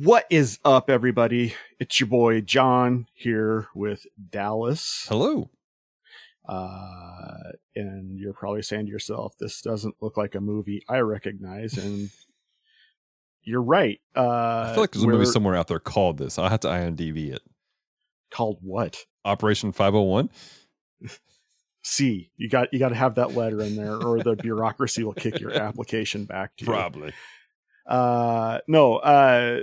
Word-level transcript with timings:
What 0.00 0.26
is 0.30 0.60
up, 0.64 0.90
everybody? 0.90 1.56
It's 1.80 1.98
your 1.98 2.06
boy 2.06 2.40
John 2.40 3.08
here 3.14 3.66
with 3.74 4.06
Dallas. 4.30 5.06
Hello. 5.08 5.50
Uh, 6.48 7.50
and 7.74 8.16
you're 8.16 8.32
probably 8.32 8.62
saying 8.62 8.86
to 8.86 8.92
yourself, 8.92 9.34
this 9.40 9.60
doesn't 9.60 9.96
look 10.00 10.16
like 10.16 10.36
a 10.36 10.40
movie 10.40 10.84
I 10.88 10.98
recognize. 10.98 11.76
And 11.76 12.10
you're 13.42 13.60
right. 13.60 13.98
Uh, 14.14 14.68
I 14.68 14.70
feel 14.72 14.84
like 14.84 14.92
there's 14.92 15.02
a 15.02 15.08
movie 15.08 15.24
somewhere 15.24 15.56
out 15.56 15.66
there 15.66 15.80
called 15.80 16.18
this. 16.18 16.38
I'll 16.38 16.48
have 16.48 16.60
to 16.60 16.68
IMDb 16.68 17.32
it. 17.32 17.42
called 18.30 18.58
what? 18.62 19.04
Operation 19.24 19.72
501. 19.72 20.30
C. 21.82 22.30
You 22.36 22.48
got 22.48 22.72
you 22.72 22.78
got 22.78 22.90
to 22.90 22.94
have 22.94 23.16
that 23.16 23.34
letter 23.34 23.60
in 23.62 23.74
there, 23.74 23.96
or 23.96 24.22
the 24.22 24.36
bureaucracy 24.36 25.02
will 25.02 25.12
kick 25.12 25.40
your 25.40 25.52
application 25.60 26.24
back 26.24 26.56
to 26.58 26.64
you. 26.64 26.70
Probably. 26.70 27.12
Uh, 27.84 28.60
no. 28.68 28.98
Uh, 28.98 29.62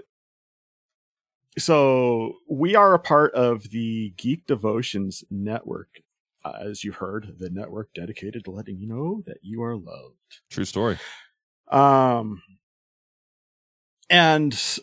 so 1.57 2.33
we 2.49 2.75
are 2.75 2.93
a 2.93 2.99
part 2.99 3.33
of 3.33 3.69
the 3.69 4.13
Geek 4.17 4.47
Devotions 4.47 5.23
Network. 5.29 6.01
Uh, 6.43 6.53
as 6.61 6.83
you 6.83 6.91
heard, 6.91 7.35
the 7.39 7.49
network 7.49 7.89
dedicated 7.95 8.45
to 8.45 8.51
letting 8.51 8.77
you 8.77 8.87
know 8.87 9.23
that 9.25 9.37
you 9.41 9.63
are 9.63 9.75
loved. 9.75 10.41
True 10.49 10.65
story. 10.65 10.97
Um, 11.71 12.43
and 14.09 14.79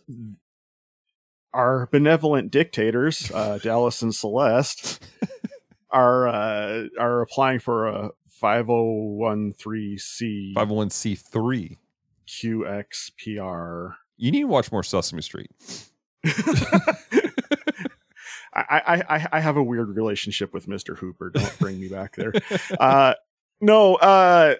our 1.54 1.88
benevolent 1.92 2.50
dictators, 2.50 3.30
uh, 3.32 3.58
Dallas 3.58 4.02
and 4.02 4.14
Celeste, 4.14 5.04
are 5.90 6.26
uh, 6.26 6.84
are 6.98 7.20
applying 7.20 7.60
for 7.60 7.86
a 7.86 8.10
5013C 8.42 10.54
501c3. 10.54 11.76
QXPR. 12.26 13.94
You 14.16 14.30
need 14.30 14.40
to 14.40 14.46
watch 14.46 14.72
more 14.72 14.82
Sesame 14.82 15.22
Street. 15.22 15.50
I, 18.54 19.02
I 19.08 19.28
I 19.32 19.40
have 19.40 19.56
a 19.56 19.62
weird 19.62 19.96
relationship 19.96 20.52
with 20.52 20.66
Mr. 20.66 20.96
Hooper. 20.96 21.30
Don't 21.30 21.58
bring 21.58 21.80
me 21.80 21.88
back 21.88 22.16
there. 22.16 22.32
Uh, 22.78 23.14
no, 23.60 23.94
uh, 23.96 24.56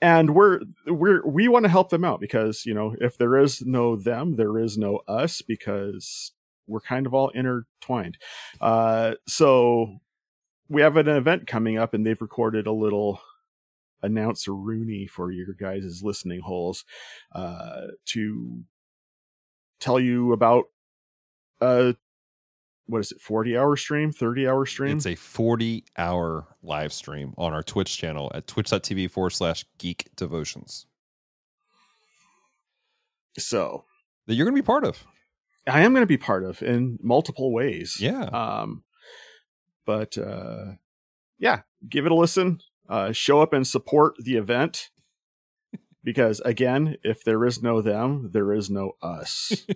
and 0.00 0.34
we're 0.34 0.60
we're 0.86 1.26
we 1.26 1.48
want 1.48 1.64
to 1.64 1.70
help 1.70 1.90
them 1.90 2.04
out 2.04 2.20
because 2.20 2.66
you 2.66 2.74
know 2.74 2.94
if 3.00 3.16
there 3.16 3.36
is 3.36 3.62
no 3.62 3.96
them, 3.96 4.36
there 4.36 4.58
is 4.58 4.76
no 4.76 5.00
us 5.08 5.42
because 5.42 6.32
we're 6.66 6.80
kind 6.80 7.06
of 7.06 7.14
all 7.14 7.30
intertwined. 7.30 8.18
Uh, 8.60 9.14
so 9.26 9.98
we 10.68 10.82
have 10.82 10.96
an 10.96 11.08
event 11.08 11.46
coming 11.46 11.78
up, 11.78 11.94
and 11.94 12.06
they've 12.06 12.20
recorded 12.20 12.66
a 12.66 12.72
little 12.72 13.20
announcer 14.02 14.54
Rooney 14.54 15.06
for 15.06 15.32
your 15.32 15.54
guys' 15.58 16.02
listening 16.02 16.40
holes 16.40 16.84
uh, 17.34 17.86
to 18.06 18.62
tell 19.80 19.98
you 20.00 20.32
about 20.32 20.64
uh 21.60 21.92
what 22.86 23.00
is 23.00 23.12
it 23.12 23.20
40 23.20 23.56
hour 23.56 23.76
stream 23.76 24.12
30 24.12 24.48
hour 24.48 24.64
stream 24.66 24.96
It's 24.96 25.06
a 25.06 25.14
40 25.14 25.84
hour 25.96 26.46
live 26.62 26.92
stream 26.92 27.34
on 27.36 27.52
our 27.52 27.62
Twitch 27.62 27.96
channel 27.98 28.30
at 28.34 28.46
twitch.tv 28.46 29.10
forward 29.10 29.30
slash 29.30 29.64
geek 29.78 30.08
devotions 30.16 30.86
so 33.38 33.84
that 34.26 34.34
you're 34.34 34.44
going 34.46 34.56
to 34.56 34.62
be 34.62 34.66
part 34.66 34.84
of. 34.84 35.04
i 35.66 35.80
am 35.82 35.92
going 35.92 36.02
to 36.02 36.06
be 36.06 36.16
part 36.18 36.44
of 36.44 36.62
in 36.62 36.98
multiple 37.02 37.52
ways 37.52 37.98
Yeah. 38.00 38.22
um 38.24 38.82
but 39.86 40.16
uh 40.18 40.72
yeah 41.38 41.60
give 41.88 42.06
it 42.06 42.12
a 42.12 42.14
listen 42.14 42.60
uh 42.88 43.12
show 43.12 43.40
up 43.40 43.52
and 43.52 43.66
support 43.66 44.14
the 44.18 44.36
event 44.36 44.90
because 46.04 46.40
again 46.40 46.96
if 47.02 47.24
there 47.24 47.44
is 47.44 47.62
no 47.62 47.80
them 47.80 48.30
there 48.32 48.52
is 48.52 48.70
no 48.70 48.92
us 49.02 49.66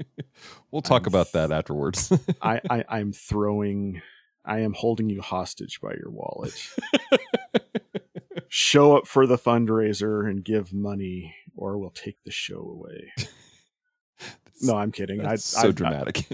we'll 0.70 0.82
talk 0.82 1.06
I'm 1.06 1.12
about 1.12 1.32
that 1.32 1.52
afterwards. 1.52 2.12
I, 2.42 2.60
I 2.68 2.84
i'm 2.88 3.12
throwing 3.14 4.02
i 4.44 4.60
am 4.60 4.72
holding 4.74 5.08
you 5.08 5.20
hostage 5.22 5.80
by 5.80 5.92
your 5.92 6.10
wallet 6.10 6.54
show 8.48 8.96
up 8.96 9.06
for 9.06 9.26
the 9.26 9.38
fundraiser 9.38 10.28
and 10.28 10.44
give 10.44 10.72
money 10.72 11.34
or 11.56 11.78
we'll 11.78 11.90
take 11.90 12.16
the 12.24 12.30
show 12.30 12.60
away 12.60 13.12
no 14.62 14.76
i'm 14.76 14.92
kidding 14.92 15.24
I, 15.24 15.36
so 15.36 15.68
I, 15.68 15.70
dramatic. 15.72 16.26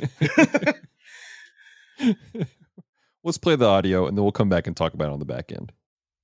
Let's 3.24 3.38
play 3.38 3.56
the 3.56 3.66
audio 3.66 4.06
and 4.06 4.16
then 4.16 4.22
we'll 4.22 4.32
come 4.32 4.48
back 4.48 4.66
and 4.68 4.76
talk 4.76 4.94
about 4.94 5.08
it 5.08 5.12
on 5.12 5.18
the 5.18 5.24
back 5.24 5.50
end. 5.50 5.72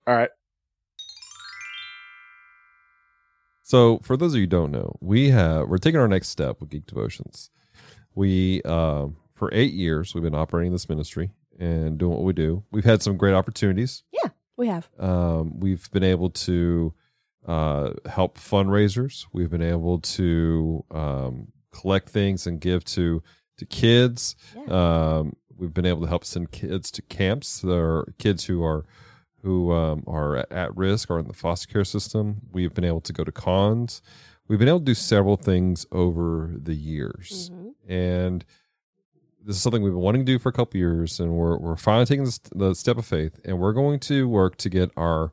all 0.07 0.15
right 0.15 0.31
So, 3.73 4.01
for 4.03 4.19
those 4.19 4.35
of 4.35 4.37
you 4.37 4.43
who 4.43 4.49
don't 4.49 4.71
know, 4.71 4.97
we 5.01 5.31
have 5.31 5.67
we're 5.67 5.79
taking 5.79 5.99
our 5.99 6.07
next 6.07 6.29
step 6.29 6.61
with 6.61 6.69
Geek 6.69 6.85
Devotions. 6.85 7.49
We 8.15 8.61
uh, 8.67 9.07
for 9.33 9.49
eight 9.51 9.73
years 9.73 10.13
we've 10.13 10.23
been 10.23 10.35
operating 10.35 10.73
this 10.73 10.91
ministry 10.91 11.31
and 11.59 11.97
doing 11.97 12.13
what 12.13 12.23
we 12.23 12.35
do. 12.35 12.65
We've 12.71 12.85
had 12.85 13.03
some 13.03 13.17
great 13.17 13.33
opportunities. 13.33 14.03
Yeah, 14.13 14.29
we 14.59 14.67
have. 14.69 14.91
Um, 14.99 15.59
we've 15.59 15.91
been 15.91 16.05
able 16.05 16.29
to 16.29 16.93
uh, 17.49 17.93
help 18.05 18.37
fundraisers. 18.37 19.25
We've 19.33 19.49
been 19.49 19.63
able 19.63 20.01
to 20.01 20.85
um, 20.91 21.49
collect 21.71 22.11
things 22.11 22.47
and 22.47 22.61
give 22.61 22.85
to 22.85 23.23
to 23.57 23.65
kids. 23.65 24.37
Yeah. 24.55 25.17
Um, 25.17 25.37
we've 25.57 25.73
been 25.73 25.87
able 25.87 26.03
to 26.03 26.09
help 26.09 26.27
send 26.27 26.53
kids 26.53 26.91
to 26.91 27.01
camps. 27.01 27.63
There 27.63 27.87
are 27.87 28.15
kids 28.19 28.45
who 28.45 28.63
are 28.63 28.85
who 29.43 29.73
um, 29.73 30.05
are 30.07 30.47
at, 30.53 30.77
risk 30.77 31.11
or 31.11 31.19
in 31.19 31.27
the 31.27 31.33
foster 31.33 31.67
care 31.73 31.85
system. 31.85 32.43
We've 32.53 32.73
been 32.73 32.85
able 32.85 33.01
to 33.03 33.13
go 33.13 33.25
to 33.25 33.33
cons. 33.33 34.01
We've 34.49 34.59
been 34.59 34.69
able 34.69 34.79
to 34.81 34.85
do 34.85 34.95
several 34.95 35.37
things 35.37 35.87
over 35.93 36.53
the 36.57 36.75
years, 36.75 37.51
Mhm. 37.53 37.75
and 37.89 38.45
this 39.45 39.57
is 39.57 39.63
something 39.63 39.83
we've 39.83 39.93
been 39.93 40.01
wanting 40.03 40.25
to 40.27 40.33
do 40.33 40.39
for 40.39 40.49
a 40.51 40.53
couple 40.53 40.79
years, 40.79 41.19
and 41.21 41.33
we're 41.33 41.57
we're 41.59 41.77
finally 41.77 42.07
taking 42.07 42.25
this, 42.25 42.39
the 42.55 42.75
step 42.75 42.97
of 42.99 43.07
faith, 43.07 43.41
and 43.45 43.59
we're 43.59 43.73
going 43.73 43.99
to 44.01 44.29
work 44.29 44.57
to 44.59 44.69
get 44.69 44.91
our 44.97 45.33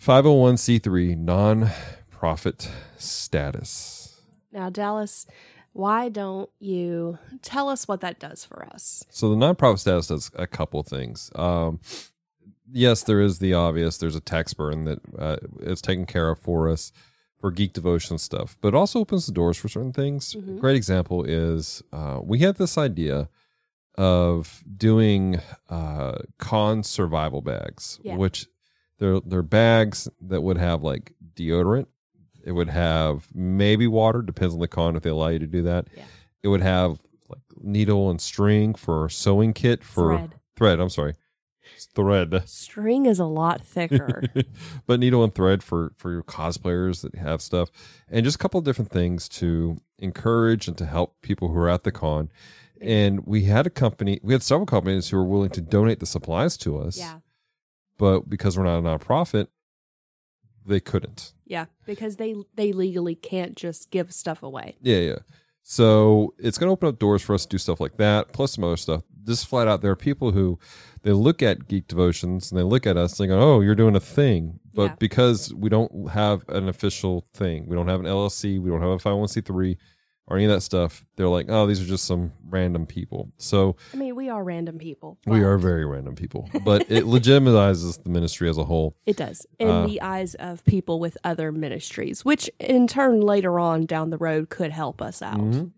501c3 0.00 1.16
non-profit 1.16 2.68
status. 2.98 4.20
Now, 4.52 4.70
Dallas, 4.70 5.26
why 5.72 6.08
don't 6.08 6.50
you 6.58 7.18
tell 7.42 7.68
us 7.68 7.88
what 7.88 8.00
that 8.00 8.18
does 8.20 8.44
for 8.44 8.64
us? 8.66 9.04
So 9.10 9.30
the 9.30 9.36
nonprofit 9.36 9.78
status 9.80 10.06
does 10.08 10.30
a 10.36 10.46
couple 10.46 10.82
things. 10.82 11.30
Um, 11.34 11.80
yes, 12.72 13.02
there 13.02 13.20
is 13.20 13.38
the 13.38 13.54
obvious. 13.54 13.98
There's 13.98 14.16
a 14.16 14.20
tax 14.20 14.54
burden 14.54 14.84
that 14.84 14.98
uh, 15.18 15.36
is 15.60 15.80
taken 15.82 16.06
care 16.06 16.30
of 16.30 16.38
for 16.38 16.68
us 16.68 16.92
for 17.38 17.50
geek 17.50 17.72
devotion 17.74 18.16
stuff, 18.18 18.56
but 18.60 18.68
it 18.68 18.74
also 18.74 18.98
opens 19.00 19.26
the 19.26 19.32
doors 19.32 19.56
for 19.58 19.68
certain 19.68 19.92
things. 19.92 20.34
A 20.34 20.38
Mhm. 20.38 20.58
great 20.60 20.76
example 20.76 21.22
is 21.24 21.82
uh, 21.92 22.20
we 22.22 22.38
had 22.38 22.56
this 22.56 22.78
idea 22.78 23.28
of 23.96 24.62
doing 24.76 25.40
uh, 25.68 26.18
con 26.38 26.82
survival 26.82 27.40
bags, 27.42 27.98
Yeah. 28.02 28.16
which 28.16 28.46
they're 28.98 29.20
they're 29.20 29.42
bags 29.42 30.08
that 30.20 30.42
would 30.42 30.58
have 30.58 30.82
like 30.82 31.14
deodorant. 31.34 31.86
It 32.44 32.52
would 32.52 32.68
have 32.68 33.28
maybe 33.34 33.86
water, 33.86 34.22
depends 34.22 34.54
on 34.54 34.60
the 34.60 34.68
con 34.68 34.96
if 34.96 35.02
they 35.02 35.10
allow 35.10 35.28
you 35.28 35.38
to 35.40 35.46
do 35.46 35.62
that. 35.62 35.88
Yeah. 35.96 36.04
It 36.42 36.48
would 36.48 36.60
have 36.62 37.00
like 37.28 37.42
needle 37.60 38.08
and 38.10 38.20
string 38.20 38.74
for 38.74 39.08
sewing 39.08 39.52
kit 39.52 39.82
for 39.82 40.16
Thread. 40.16 40.34
thread. 40.56 40.80
I'm 40.80 40.90
sorry, 40.90 41.14
thread. 41.94 42.42
String 42.46 43.06
is 43.06 43.18
a 43.18 43.24
lot 43.24 43.64
thicker. 43.64 44.22
but 44.86 45.00
needle 45.00 45.24
and 45.24 45.34
thread 45.34 45.62
for 45.62 45.92
for 45.96 46.10
your 46.10 46.22
cosplayers 46.22 47.02
that 47.02 47.14
have 47.16 47.40
stuff 47.40 47.70
and 48.08 48.24
just 48.24 48.36
a 48.36 48.38
couple 48.38 48.58
of 48.58 48.64
different 48.64 48.90
things 48.90 49.28
to 49.28 49.78
encourage 49.98 50.68
and 50.68 50.76
to 50.78 50.86
help 50.86 51.20
people 51.22 51.48
who 51.48 51.58
are 51.58 51.68
at 51.68 51.84
the 51.84 51.92
con 51.92 52.30
and 52.80 53.26
we 53.26 53.44
had 53.44 53.66
a 53.66 53.70
company 53.70 54.20
we 54.22 54.34
had 54.34 54.42
several 54.42 54.66
companies 54.66 55.08
who 55.08 55.16
were 55.16 55.24
willing 55.24 55.48
to 55.50 55.60
donate 55.62 56.00
the 56.00 56.06
supplies 56.06 56.56
to 56.58 56.78
us 56.78 56.98
yeah. 56.98 57.20
but 57.96 58.28
because 58.28 58.58
we're 58.58 58.64
not 58.64 58.78
a 58.78 58.82
nonprofit 58.82 59.48
they 60.66 60.80
couldn't 60.80 61.32
Yeah. 61.46 61.66
Because 61.86 62.16
they 62.16 62.34
they 62.54 62.72
legally 62.72 63.14
can't 63.14 63.56
just 63.56 63.90
give 63.90 64.12
stuff 64.12 64.42
away. 64.42 64.76
yeah 64.82 64.98
yeah 64.98 65.18
so 65.62 66.34
it's 66.38 66.58
going 66.58 66.68
to 66.68 66.72
open 66.72 66.88
up 66.88 66.98
doors 66.98 67.22
for 67.22 67.34
us 67.34 67.42
to 67.42 67.48
do 67.48 67.58
stuff 67.58 67.80
like 67.80 67.96
that 67.96 68.32
plus 68.32 68.52
some 68.52 68.64
other 68.64 68.76
stuff 68.76 69.02
just 69.26 69.46
flat 69.46 69.66
out 69.68 69.82
there 69.82 69.90
are 69.90 69.96
people 69.96 70.30
who 70.32 70.58
they 71.02 71.12
look 71.12 71.42
at 71.42 71.68
geek 71.68 71.86
devotions 71.88 72.50
and 72.50 72.58
they 72.58 72.64
look 72.64 72.86
at 72.86 72.96
us 72.96 73.18
and 73.18 73.28
they 73.28 73.34
go 73.34 73.40
oh 73.40 73.60
you're 73.60 73.74
doing 73.74 73.96
a 73.96 74.00
thing 74.00 74.58
but 74.74 74.84
Yeah. 74.90 74.94
because 74.98 75.52
we 75.54 75.68
don't 75.68 76.10
have 76.10 76.44
an 76.48 76.68
official 76.68 77.26
thing 77.34 77.66
we 77.66 77.76
don't 77.76 77.88
have 77.88 78.00
an 78.00 78.06
llc 78.06 78.60
we 78.60 78.70
don't 78.70 78.80
have 78.82 78.90
a 78.90 78.96
501c3 78.98 79.76
or 80.28 80.36
any 80.36 80.44
of 80.46 80.50
that 80.50 80.60
stuff 80.62 81.04
they're 81.16 81.28
like 81.28 81.46
oh 81.48 81.66
these 81.66 81.80
are 81.80 81.84
just 81.84 82.04
some 82.04 82.32
random 82.48 82.84
people 82.86 83.30
so 83.38 83.76
I 83.94 83.96
mean, 83.96 84.16
we 84.16 84.28
are 84.28 84.42
random 84.42 84.76
people. 84.78 85.18
we 85.26 85.42
are 85.44 85.56
very 85.58 85.84
random 85.84 86.14
people 86.16 86.48
but 86.64 86.90
it 86.90 87.04
legitimizes 87.04 88.02
the 88.02 88.10
ministry 88.10 88.48
as 88.48 88.58
a 88.58 88.64
whole 88.64 88.96
It 89.06 89.16
does. 89.16 89.46
In 89.58 89.68
Uh, 89.68 89.86
the 89.86 90.00
eyes 90.00 90.34
of 90.36 90.64
people 90.64 90.98
with 91.00 91.16
other 91.22 91.52
ministries, 91.52 92.24
which 92.24 92.50
in 92.58 92.86
turn 92.88 93.20
later 93.20 93.58
on 93.60 93.86
down 93.86 94.10
the 94.10 94.18
road 94.18 94.48
could 94.48 94.72
help 94.72 95.00
us 95.00 95.22
out. 95.22 95.38
Mhm. 95.38 95.70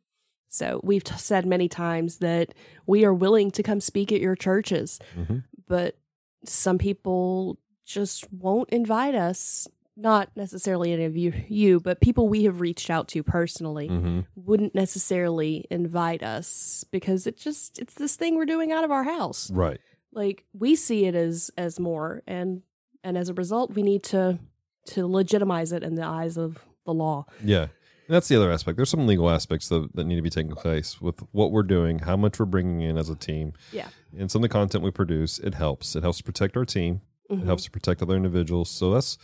So 0.48 0.80
we've 0.82 1.04
t- 1.04 1.14
said 1.16 1.44
many 1.46 1.68
times 1.68 2.18
that 2.18 2.54
we 2.86 3.04
are 3.04 3.14
willing 3.14 3.50
to 3.52 3.62
come 3.62 3.80
speak 3.80 4.10
at 4.12 4.20
your 4.20 4.34
churches, 4.34 4.98
Mhm. 5.16 5.44
but 5.66 5.96
some 6.44 6.78
people 6.78 7.58
just 7.84 8.32
won't 8.32 8.68
invite 8.70 9.14
us 9.14 9.68
not 9.96 10.30
necessarily 10.36 10.92
any 10.92 11.04
of 11.04 11.16
you, 11.16 11.32
you, 11.48 11.80
but 11.80 12.00
people 12.00 12.28
we 12.28 12.44
have 12.44 12.60
reached 12.60 12.88
out 12.88 13.08
to 13.08 13.22
personally 13.24 13.88
hmm 13.88 14.20
wouldn't 14.36 14.72
necessarily 14.74 15.64
invite 15.70 16.22
us 16.22 16.84
because 16.92 17.26
it 17.26 17.36
just 17.36 17.78
it's 17.80 17.94
this 17.94 18.14
thing 18.14 18.36
we're 18.36 18.46
doing 18.46 18.70
out 18.70 18.84
of 18.84 18.90
our 18.92 19.02
house. 19.04 19.50
Right. 19.50 19.80
Like 20.12 20.44
we 20.52 20.76
see 20.76 21.06
it 21.06 21.14
as 21.16 21.50
as 21.58 21.80
more 21.80 22.22
and 22.28 22.62
and 23.02 23.18
as 23.18 23.28
a 23.28 23.34
result 23.34 23.74
we 23.74 23.82
need 23.82 24.04
to 24.04 24.38
to 24.86 25.06
legitimize 25.06 25.72
it 25.72 25.82
in 25.82 25.96
the 25.96 26.04
eyes 26.06 26.36
of 26.38 26.64
the 26.86 26.94
law. 26.94 27.26
Yeah. 27.44 27.66
And 28.08 28.14
that's 28.14 28.28
the 28.28 28.36
other 28.36 28.50
aspect. 28.50 28.76
There's 28.76 28.88
some 28.88 29.06
legal 29.06 29.28
aspects 29.30 29.68
that, 29.68 29.90
that 29.94 30.04
need 30.04 30.16
to 30.16 30.22
be 30.22 30.30
taken 30.30 30.54
place 30.54 30.98
with 31.00 31.20
what 31.32 31.52
we're 31.52 31.62
doing, 31.62 31.98
how 32.00 32.16
much 32.16 32.38
we're 32.40 32.46
bringing 32.46 32.80
in 32.80 32.96
as 32.96 33.10
a 33.10 33.14
team, 33.14 33.52
Yeah. 33.70 33.88
and 34.18 34.30
some 34.30 34.40
of 34.42 34.48
the 34.48 34.52
content 34.52 34.82
we 34.82 34.90
produce. 34.90 35.38
It 35.38 35.54
helps. 35.54 35.94
It 35.94 36.02
helps 36.02 36.20
protect 36.22 36.56
our 36.56 36.64
team. 36.64 37.02
Mhm. 37.30 37.42
It 37.42 37.44
helps 37.44 37.64
to 37.64 37.70
protect 37.70 38.00
other 38.02 38.16
individuals. 38.16 38.70
So 38.70 38.92
that's 38.94 39.18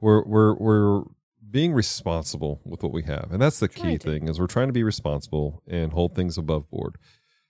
we're 0.00 0.22
we're 0.24 0.54
we're 0.56 1.04
being 1.50 1.72
responsible 1.72 2.60
with 2.64 2.82
what 2.82 2.92
we 2.92 3.04
have, 3.04 3.28
and 3.32 3.40
that's 3.40 3.58
the 3.60 3.68
key 3.68 3.96
thing 3.96 4.28
is 4.28 4.38
we're 4.38 4.46
trying 4.46 4.66
to 4.66 4.72
be 4.74 4.82
responsible 4.82 5.62
and 5.66 5.92
hold 5.94 6.14
things 6.14 6.36
above 6.36 6.68
board. 6.70 6.96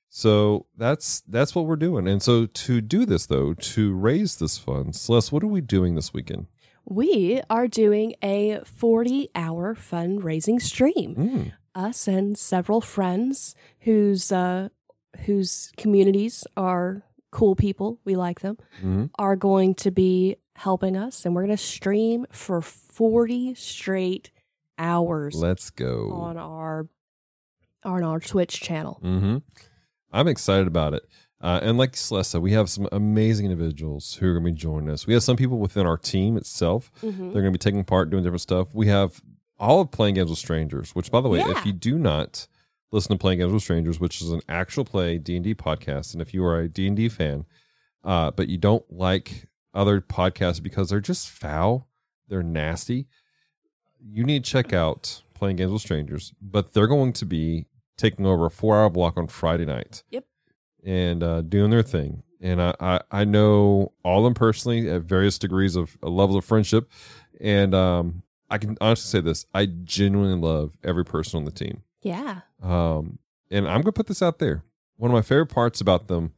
So 0.08 0.66
that's 0.76 1.22
that's 1.22 1.54
what 1.56 1.66
we're 1.66 1.74
doing. 1.76 2.06
And 2.06 2.22
so 2.22 2.46
to 2.46 2.80
do 2.80 3.04
this 3.04 3.26
though, 3.26 3.54
to 3.54 3.94
raise 3.94 4.36
this 4.36 4.56
fund, 4.58 4.94
Celeste, 4.94 5.32
what 5.32 5.42
are 5.42 5.48
we 5.48 5.60
doing 5.60 5.96
this 5.96 6.14
weekend? 6.14 6.46
We 6.88 7.42
are 7.50 7.66
doing 7.66 8.14
a 8.22 8.60
40 8.64 9.30
hour 9.34 9.74
fundraising 9.74 10.60
stream. 10.62 11.14
Mm, 11.16 11.52
Us 11.74 12.06
and 12.08 12.38
several 12.38 12.80
friends 12.80 13.54
whose 13.80 14.30
uh, 14.32 14.68
whose 15.26 15.72
communities 15.76 16.46
are 16.56 17.02
cool 17.32 17.56
people, 17.56 17.98
we 18.04 18.14
like 18.16 18.40
them, 18.40 18.56
mhm. 18.82 19.10
are 19.18 19.36
going 19.36 19.74
to 19.74 19.90
be 19.90 20.36
helping 20.54 20.96
us, 20.96 21.26
and 21.26 21.34
we're 21.34 21.42
going 21.44 21.56
to 21.56 21.62
stream 21.62 22.24
for 22.30 22.62
40 22.62 23.54
straight 23.54 24.30
hours 24.78 25.34
Let's 25.34 25.70
go. 25.70 26.10
on 26.12 26.36
our 26.38 26.86
on 27.84 28.02
our 28.04 28.20
Twitch 28.20 28.60
channel. 28.60 28.98
hmm 29.02 29.38
I'm 30.12 30.28
excited 30.28 30.66
about 30.66 30.94
it. 30.94 31.02
Uh, 31.40 31.60
and 31.62 31.76
like 31.76 31.94
Celeste 31.96 32.30
said, 32.30 32.40
we 32.42 32.52
have 32.52 32.70
some 32.70 32.88
amazing 32.92 33.46
individuals 33.46 34.14
who 34.14 34.26
are 34.28 34.32
going 34.32 34.44
to 34.46 34.50
be 34.52 34.56
joining 34.56 34.88
us. 34.90 35.06
We 35.06 35.12
have 35.14 35.22
some 35.22 35.36
people 35.36 35.58
within 35.58 35.86
our 35.86 35.98
team 35.98 36.36
itself. 36.36 36.90
Mhm. 37.02 37.18
They're 37.18 37.42
going 37.42 37.44
to 37.46 37.50
be 37.52 37.58
taking 37.58 37.84
part, 37.84 38.08
doing 38.10 38.22
different 38.24 38.40
stuff. 38.40 38.74
We 38.74 38.86
have 38.88 39.20
all 39.58 39.80
of 39.82 39.90
Playing 39.90 40.14
Games 40.14 40.30
with 40.30 40.38
Strangers, 40.38 40.94
which, 40.94 41.10
by 41.10 41.20
the 41.20 41.28
way, 41.28 41.38
Yeah. 41.40 41.50
if 41.58 41.66
you 41.66 41.72
do 41.72 41.98
not 41.98 42.46
listen 42.90 43.10
to 43.12 43.18
Playing 43.18 43.40
Games 43.40 43.52
with 43.52 43.62
Strangers, 43.62 44.00
which 44.00 44.22
is 44.22 44.30
an 44.30 44.40
actual 44.48 44.84
play 44.84 45.18
D&D 45.18 45.54
podcast, 45.54 46.12
and 46.14 46.22
if 46.22 46.32
you 46.32 46.42
are 46.44 46.58
a 46.60 46.68
D&D 46.68 47.08
fan, 47.10 47.44
uh, 48.02 48.30
but 48.30 48.48
you 48.48 48.56
don't 48.56 48.90
like 48.90 49.46
other 49.74 50.00
podcasts 50.00 50.62
because 50.62 50.88
they're 50.88 51.00
just 51.00 51.28
foul, 51.28 51.86
they're 52.28 52.42
nasty, 52.42 53.08
you 54.00 54.24
need 54.24 54.44
to 54.44 54.50
check 54.50 54.72
out 54.72 55.22
Playing 55.34 55.56
Games 55.56 55.72
with 55.72 55.82
Strangers. 55.82 56.32
But 56.40 56.72
they're 56.72 56.86
going 56.86 57.12
to 57.14 57.26
be 57.26 57.66
taking 57.98 58.24
over 58.24 58.46
a 58.46 58.50
four-hour 58.50 58.88
block 58.90 59.16
on 59.18 59.26
Friday 59.26 59.64
night. 59.66 60.02
Yep. 60.10 60.24
And 60.86 61.22
uh, 61.22 61.42
doing 61.42 61.70
their 61.70 61.82
thing. 61.82 62.22
And 62.40 62.62
I, 62.62 62.74
I, 62.80 63.00
I 63.10 63.24
know 63.24 63.92
all 64.04 64.18
of 64.20 64.24
them 64.24 64.34
personally 64.34 64.88
at 64.88 65.02
various 65.02 65.36
degrees 65.38 65.74
of 65.76 65.98
uh, 66.02 66.08
levels 66.08 66.36
of 66.36 66.44
friendship. 66.44 66.88
And 67.40 67.74
um, 67.74 68.22
I 68.48 68.56
can 68.58 68.78
honestly 68.80 69.08
say 69.18 69.22
this 69.22 69.46
I 69.52 69.66
genuinely 69.66 70.38
love 70.38 70.76
every 70.84 71.04
person 71.04 71.38
on 71.38 71.44
the 71.44 71.50
team. 71.50 71.82
Yeah. 72.02 72.40
Um, 72.62 73.18
and 73.50 73.66
I'm 73.66 73.76
going 73.82 73.84
to 73.84 73.92
put 73.92 74.06
this 74.06 74.22
out 74.22 74.38
there. 74.38 74.62
One 74.96 75.10
of 75.10 75.14
my 75.14 75.22
favorite 75.22 75.46
parts 75.46 75.80
about 75.80 76.06
them 76.08 76.32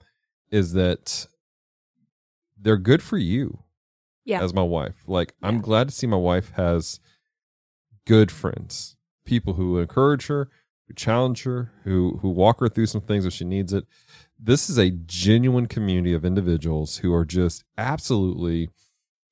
is 0.50 0.72
that 0.72 1.26
they're 2.60 2.76
good 2.78 3.02
for 3.02 3.18
you 3.18 3.58
Yeah. 4.24 4.42
as 4.42 4.54
my 4.54 4.62
wife. 4.62 4.94
Like, 5.06 5.34
I'm 5.42 5.60
glad 5.60 5.88
to 5.88 5.94
see 5.94 6.06
my 6.06 6.16
wife 6.16 6.52
has 6.56 7.00
good 8.06 8.30
friends, 8.30 8.96
people 9.24 9.54
who 9.54 9.78
encourage 9.78 10.26
her, 10.28 10.48
who 10.86 10.94
challenge 10.94 11.42
her, 11.44 11.70
who 11.84 12.18
who 12.22 12.30
walk 12.30 12.60
her 12.60 12.68
through 12.68 12.86
some 12.86 13.02
things 13.02 13.26
if 13.26 13.32
she 13.34 13.44
needs 13.44 13.72
it. 13.74 13.84
This 14.38 14.70
is 14.70 14.78
a 14.78 14.90
genuine 14.90 15.66
community 15.66 16.14
of 16.14 16.24
individuals 16.24 16.98
who 16.98 17.12
are 17.12 17.24
just 17.24 17.64
absolutely 17.76 18.70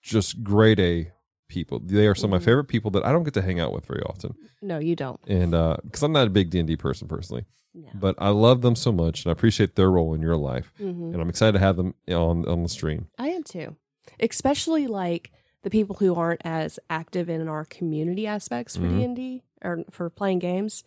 just 0.02 0.42
grade 0.42 0.80
A 0.80 1.12
people. 1.48 1.78
They 1.80 2.06
are 2.08 2.14
some 2.14 2.32
of 2.32 2.40
my 2.40 2.44
favorite 2.44 2.64
people 2.64 2.90
that 2.92 3.04
I 3.04 3.12
don't 3.12 3.22
get 3.22 3.34
to 3.34 3.42
hang 3.42 3.60
out 3.60 3.72
with 3.72 3.86
very 3.86 4.02
often, 4.02 4.34
No, 4.62 4.78
you 4.78 4.96
don't. 4.96 5.20
and 5.28 5.52
because 5.84 6.02
I'm 6.02 6.12
not 6.12 6.26
a 6.26 6.30
big 6.30 6.50
D 6.50 6.58
and 6.58 6.66
D 6.66 6.76
person 6.76 7.06
personally, 7.06 7.44
No. 7.74 7.88
but 7.94 8.16
I 8.18 8.30
love 8.30 8.62
them 8.62 8.74
so 8.74 8.90
much 8.90 9.24
and 9.24 9.30
I 9.30 9.32
appreciate 9.32 9.76
their 9.76 9.90
role 9.90 10.12
in 10.12 10.20
your 10.22 10.36
life, 10.36 10.72
Mhm. 10.80 11.12
and 11.12 11.20
I'm 11.22 11.28
excited 11.28 11.52
to 11.52 11.58
have 11.60 11.76
them 11.76 11.94
on 12.08 12.46
on 12.48 12.62
the 12.64 12.68
stream. 12.68 13.06
I 13.18 13.28
am 13.28 13.44
too. 13.44 13.76
Especially 14.18 14.86
like 14.88 15.30
the 15.62 15.70
people 15.70 15.96
who 15.96 16.14
aren't 16.14 16.42
as 16.44 16.78
active 16.90 17.28
in 17.28 17.46
our 17.48 17.64
community 17.64 18.26
aspects 18.26 18.76
for 18.76 18.82
Mhm. 18.84 18.98
D&D 18.98 19.42
or 19.64 19.84
for 19.90 20.10
playing 20.10 20.38
games. 20.40 20.82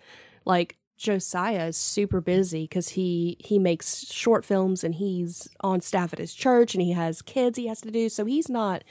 Like 0.46 0.78
Josiah 1.00 1.68
is 1.68 1.78
super 1.78 2.22
busy 2.22 2.68
cuz 2.68 2.90
he 2.90 3.38
he 3.40 3.58
makes 3.58 4.06
short 4.12 4.44
films 4.46 4.84
and 4.84 4.96
he's 4.96 5.48
on 5.62 5.82
staff 5.82 6.14
at 6.14 6.20
his 6.20 6.34
church 6.34 6.76
and 6.76 6.82
he 6.84 6.92
has 6.92 7.22
kids 7.22 7.58
he 7.58 7.68
has 7.68 7.82
to 7.82 7.90
do 7.92 8.10
so 8.10 8.26
he's 8.26 8.50
not 8.50 8.84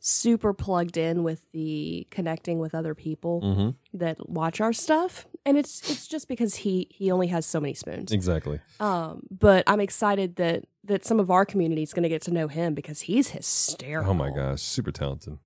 super 0.00 0.52
plugged 0.52 0.96
in 0.98 1.22
with 1.22 1.46
the 1.52 2.06
connecting 2.10 2.58
with 2.58 2.74
other 2.74 2.94
people 2.94 3.40
Mm-hmm. 3.40 3.70
that 3.98 4.28
watch 4.28 4.60
our 4.60 4.72
stuff 4.72 5.26
and 5.46 5.56
it's 5.56 5.88
it's 5.90 6.06
just 6.06 6.26
because 6.28 6.56
he 6.56 6.88
he 6.90 7.10
only 7.10 7.28
has 7.28 7.46
so 7.46 7.60
many 7.60 7.74
spoons. 7.74 8.10
Exactly. 8.12 8.60
Um, 8.80 9.22
but 9.30 9.62
I'm 9.66 9.80
excited 9.80 10.36
that 10.36 10.64
that 10.84 11.04
some 11.06 11.20
of 11.20 11.30
our 11.30 11.44
community 11.46 11.82
is 11.82 11.92
going 11.94 12.02
to 12.02 12.08
get 12.08 12.22
to 12.22 12.30
know 12.30 12.48
him 12.48 12.74
because 12.74 13.02
he's 13.02 13.28
hysterical. 13.30 14.10
Oh 14.10 14.14
my 14.14 14.30
gosh, 14.30 14.60
super 14.62 14.90
talented. 14.92 15.38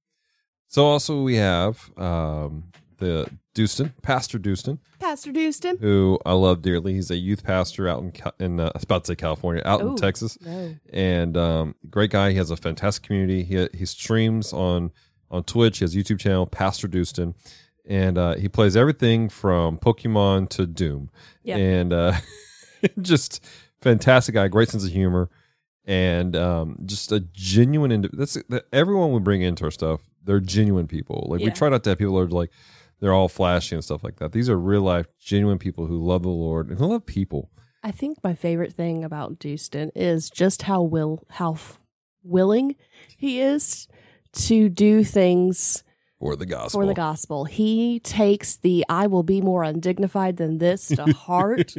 So 0.69 0.85
also 0.87 1.23
we 1.23 1.37
have 1.37 1.91
um, 1.97 2.65
the 2.99 3.29
Dustin, 3.55 3.93
Pastor 4.03 4.39
Dustin, 4.39 4.79
Pastor 4.99 5.33
Dustin. 5.33 5.79
who 5.79 6.19
I 6.27 6.33
love 6.35 6.63
dearly. 6.63 6.95
He's 6.95 7.11
a 7.11 7.17
youth 7.17 7.43
pastor 7.43 7.89
out 7.89 8.03
in 8.03 8.13
in 8.39 8.61
uh, 8.61 8.65
I 8.67 8.71
was 8.75 8.85
about 8.85 9.05
to 9.05 9.09
say 9.13 9.17
California, 9.17 9.63
out 9.65 9.81
in 9.81 9.97
Texas, 9.97 10.39
No. 10.41 10.75
and 10.93 11.37
um, 11.37 11.75
great 11.91 12.11
guy. 12.11 12.31
He 12.31 12.37
has 12.37 12.51
a 12.51 12.57
fantastic 12.57 13.05
community. 13.05 13.43
He 13.45 13.69
he 13.77 13.87
streams 13.87 14.53
on 14.53 14.93
on 15.31 15.45
Twitch. 15.45 15.79
He 15.79 15.85
has 15.85 15.95
a 15.95 15.99
YouTube 15.99 16.19
channel, 16.21 16.47
Pastor 16.47 16.87
Dustin, 16.89 17.35
and 17.87 18.17
uh, 18.19 18.35
he 18.37 18.49
plays 18.49 18.77
everything 18.77 19.29
from 19.29 19.79
Pokemon 19.79 20.49
to 20.51 20.67
Doom, 20.67 21.11
Yeah. 21.43 21.57
and 21.57 21.93
uh, 21.93 22.13
just 23.01 23.45
fantastic 23.81 24.35
guy. 24.35 24.49
Great 24.49 24.69
sense 24.69 24.85
of 24.85 24.91
humor. 24.93 25.31
And 25.85 26.37
um, 26.37 26.77
just 26.85 27.13
a 27.13 27.21
genuine. 27.33 28.07
That's 28.13 28.35
that 28.51 28.67
everyone 28.75 29.13
we 29.13 29.21
bring 29.21 29.41
into 29.41 29.65
our 29.65 29.71
stuff. 29.71 30.03
They're 30.23 30.39
genuine 30.39 30.87
people. 30.87 31.27
Like 31.31 31.41
we 31.41 31.51
try 31.51 31.71
not 31.71 31.83
to 31.85 31.91
have 31.91 31.99
people 31.99 32.15
that 32.17 32.25
are 32.25 32.29
like 32.29 32.51
they're 33.01 33.13
all 33.13 33.29
flashy 33.29 33.75
and 33.75 33.85
stuff 33.85 34.03
like 34.05 34.17
that. 34.17 34.33
These 34.33 34.49
are 34.49 34.59
real 34.59 34.83
life, 34.83 35.07
genuine 35.19 35.59
people 35.59 35.87
who 35.87 35.99
love 36.05 36.23
the 36.23 36.29
Lord 36.29 36.69
and 36.69 36.79
who 36.79 36.87
love 36.87 37.07
people. 37.07 37.51
I 37.83 37.91
think 37.93 38.19
my 38.25 38.35
favorite 38.35 38.73
thing 38.73 39.05
about 39.05 39.39
Dustin 39.39 39.91
is 39.95 40.31
just 40.31 40.63
how 40.63 40.83
will 40.83 41.25
how 41.31 41.53
f- 41.53 41.79
willing 42.25 42.75
he 43.17 43.41
is 43.41 43.87
to 44.33 44.69
do 44.69 45.05
things 45.05 45.85
For 46.19 46.35
the 46.35 46.45
gospel. 46.45 46.81
for 46.81 46.87
the 46.87 46.93
gospel. 46.95 47.45
He 47.45 48.01
takes 48.01 48.57
the 48.57 48.85
I 48.89 49.07
will 49.07 49.23
be 49.23 49.41
more 49.41 49.63
undignified 49.63 50.37
than 50.39 50.59
this 50.59 50.89
to 50.89 51.13
heart. 51.13 51.75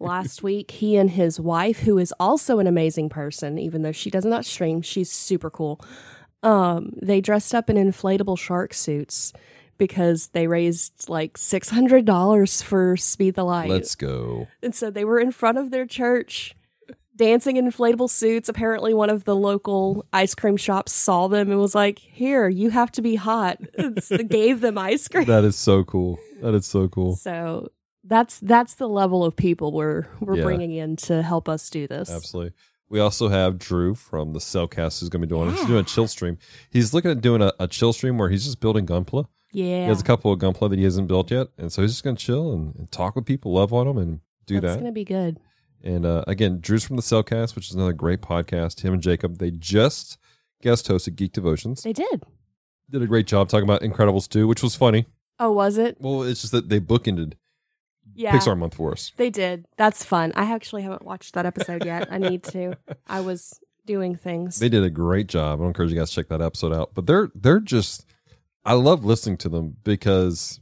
Last 0.00 0.42
week, 0.42 0.72
he 0.72 0.96
and 0.96 1.10
his 1.10 1.38
wife, 1.38 1.78
who 1.80 1.96
is 1.96 2.12
also 2.18 2.58
an 2.58 2.66
amazing 2.66 3.08
person, 3.08 3.56
even 3.58 3.82
though 3.82 3.92
she 3.92 4.10
does 4.10 4.24
not 4.24 4.44
stream, 4.44 4.82
she's 4.82 5.12
super 5.12 5.48
cool. 5.48 5.80
Um, 6.42 6.92
they 7.00 7.20
dressed 7.20 7.54
up 7.54 7.70
in 7.70 7.76
inflatable 7.76 8.38
shark 8.38 8.74
suits 8.74 9.32
because 9.78 10.28
they 10.28 10.46
raised 10.46 11.08
like 11.08 11.36
six 11.38 11.70
hundred 11.70 12.04
dollars 12.04 12.62
for 12.62 12.96
Speed 12.96 13.34
the 13.34 13.44
Light. 13.44 13.68
Let's 13.70 13.94
go. 13.94 14.48
And 14.62 14.74
so 14.74 14.90
they 14.90 15.04
were 15.04 15.18
in 15.20 15.32
front 15.32 15.58
of 15.58 15.70
their 15.70 15.86
church 15.86 16.54
dancing 17.16 17.56
in 17.56 17.66
inflatable 17.70 18.10
suits. 18.10 18.48
Apparently, 18.48 18.92
one 18.92 19.08
of 19.10 19.24
the 19.24 19.34
local 19.34 20.04
ice 20.12 20.34
cream 20.34 20.56
shops 20.56 20.92
saw 20.92 21.28
them 21.28 21.50
and 21.50 21.58
was 21.60 21.74
like, 21.74 21.98
Here, 21.98 22.48
you 22.48 22.70
have 22.70 22.92
to 22.92 23.02
be 23.02 23.16
hot. 23.16 23.58
So 24.00 24.18
gave 24.18 24.60
them 24.60 24.76
ice 24.78 25.08
cream. 25.08 25.24
That 25.26 25.44
is 25.44 25.56
so 25.56 25.84
cool. 25.84 26.18
That 26.42 26.54
is 26.54 26.66
so 26.66 26.88
cool. 26.88 27.16
So 27.16 27.68
that's 28.04 28.38
that's 28.40 28.74
the 28.74 28.88
level 28.88 29.24
of 29.24 29.34
people 29.34 29.72
we're 29.72 30.06
we're 30.20 30.36
Yeah. 30.36 30.42
bringing 30.44 30.72
in 30.72 30.96
to 30.96 31.22
help 31.22 31.48
us 31.48 31.70
do 31.70 31.86
this. 31.86 32.10
Absolutely. 32.10 32.52
We 32.88 33.00
also 33.00 33.28
have 33.28 33.58
Drew 33.58 33.96
from 33.96 34.32
the 34.32 34.38
Cellcast 34.38 35.00
who's 35.00 35.08
going 35.08 35.20
to 35.22 35.26
be 35.26 35.28
doing. 35.28 35.50
He's 35.50 35.64
doing 35.66 35.80
a 35.80 35.82
chill 35.82 36.06
stream. 36.06 36.38
He's 36.70 36.94
looking 36.94 37.10
at 37.10 37.20
doing 37.20 37.42
a, 37.42 37.52
a 37.58 37.66
chill 37.66 37.92
stream 37.92 38.16
where 38.16 38.28
he's 38.28 38.44
just 38.44 38.60
building 38.60 38.86
Gunpla. 38.86 39.26
He 39.56 39.70
Yeah. 39.70 39.86
has 39.86 40.02
a 40.02 40.04
couple 40.04 40.30
of 40.30 40.38
Gunpla 40.38 40.68
that 40.68 40.78
he 40.78 40.84
hasn't 40.84 41.08
built 41.08 41.30
yet, 41.30 41.48
and 41.56 41.72
so 41.72 41.80
he's 41.80 41.92
just 41.92 42.04
going 42.04 42.14
to 42.16 42.22
chill 42.22 42.52
and, 42.52 42.74
and 42.76 42.92
talk 42.92 43.16
with 43.16 43.24
people, 43.24 43.54
love 43.54 43.72
on 43.72 43.86
them, 43.86 43.96
and 43.96 44.20
do 44.44 44.56
That's 44.60 44.62
that. 44.64 44.72
It's 44.74 44.82
gonna 44.82 44.92
be 44.92 45.04
good. 45.04 45.38
And 45.82 46.04
uh, 46.04 46.24
again, 46.26 46.58
Drew's 46.60 46.84
from 46.84 46.96
the 46.96 47.02
Cellcast, 47.02 47.54
which 47.56 47.68
is 47.70 47.74
another 47.74 47.94
great 47.94 48.20
podcast. 48.20 48.80
Him 48.82 48.92
and 48.92 49.02
Jacob, 49.02 49.38
they 49.38 49.50
just 49.50 50.18
guest 50.60 50.88
hosted 50.88 51.16
Geek 51.16 51.32
Devotions. 51.32 51.82
They 51.82 51.92
did. 51.94 52.24
Did 52.90 53.02
a 53.02 53.06
great 53.06 53.26
job 53.26 53.48
talking 53.48 53.64
about 53.64 53.80
Incredibles 53.80 54.28
2, 54.28 54.46
which 54.46 54.62
was 54.62 54.74
funny. 54.76 55.06
Oh, 55.40 55.52
was 55.52 55.78
it? 55.78 55.96
Well, 56.00 56.22
it's 56.22 56.42
just 56.42 56.52
that 56.52 56.68
they 56.68 56.78
bookended 56.78 57.32
Yeah. 58.14 58.36
Pixar 58.36 58.58
month 58.58 58.74
for 58.74 58.92
us. 58.92 59.12
They 59.16 59.30
did. 59.30 59.64
That's 59.78 60.04
fun. 60.04 60.32
I 60.36 60.52
actually 60.52 60.82
haven't 60.82 61.02
watched 61.04 61.32
that 61.34 61.46
episode 61.46 61.84
yet. 61.84 62.08
I 62.10 62.18
need 62.18 62.42
to. 62.44 62.76
I 63.06 63.20
was 63.20 63.58
doing 63.86 64.16
things. 64.16 64.58
They 64.58 64.68
did 64.68 64.82
a 64.84 64.90
great 64.90 65.28
job. 65.28 65.62
I 65.62 65.64
encourage 65.66 65.92
you 65.92 65.98
guys 65.98 66.10
to 66.10 66.16
check 66.16 66.28
that 66.28 66.42
episode 66.42 66.72
out. 66.74 66.90
But 66.94 67.06
they're 67.06 67.30
they're 67.34 67.60
just 67.60 68.04
I 68.66 68.72
love 68.72 69.04
listening 69.04 69.36
to 69.38 69.48
them 69.48 69.76
because 69.84 70.60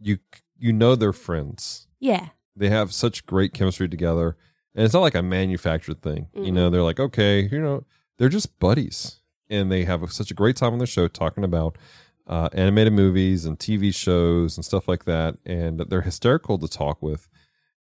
you 0.00 0.18
you 0.58 0.72
know 0.72 0.96
they're 0.96 1.12
friends. 1.12 1.86
Yeah. 2.00 2.28
They 2.56 2.68
have 2.68 2.92
such 2.92 3.24
great 3.26 3.54
chemistry 3.54 3.88
together, 3.88 4.36
and 4.74 4.84
it's 4.84 4.92
not 4.92 5.02
like 5.02 5.14
a 5.14 5.22
manufactured 5.22 6.02
thing. 6.02 6.26
You 6.34 6.50
know, 6.50 6.68
they're 6.70 6.82
like, 6.82 6.98
okay, 6.98 7.42
you 7.42 7.60
know, 7.60 7.84
they're 8.18 8.28
just 8.28 8.58
buddies, 8.58 9.20
and 9.48 9.70
they 9.70 9.84
have 9.84 10.12
such 10.12 10.32
a 10.32 10.34
great 10.34 10.56
time 10.56 10.72
on 10.72 10.80
the 10.80 10.86
show 10.86 11.06
talking 11.06 11.44
about 11.44 11.78
uh, 12.26 12.48
animated 12.52 12.92
movies 12.92 13.44
and 13.44 13.56
TV 13.60 13.94
shows 13.94 14.58
and 14.58 14.64
stuff 14.64 14.88
like 14.88 15.04
that, 15.04 15.36
and 15.46 15.78
they're 15.88 16.02
hysterical 16.02 16.58
to 16.58 16.66
talk 16.66 17.00
with, 17.00 17.28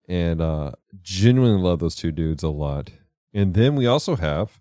and 0.08 0.40
uh, 0.40 0.74
genuinely 1.02 1.60
love 1.60 1.80
those 1.80 1.96
two 1.96 2.12
dudes 2.12 2.44
a 2.44 2.50
lot. 2.50 2.92
And 3.34 3.56
then 3.56 3.76
we 3.76 3.88
also 3.88 4.16
have 4.16 4.60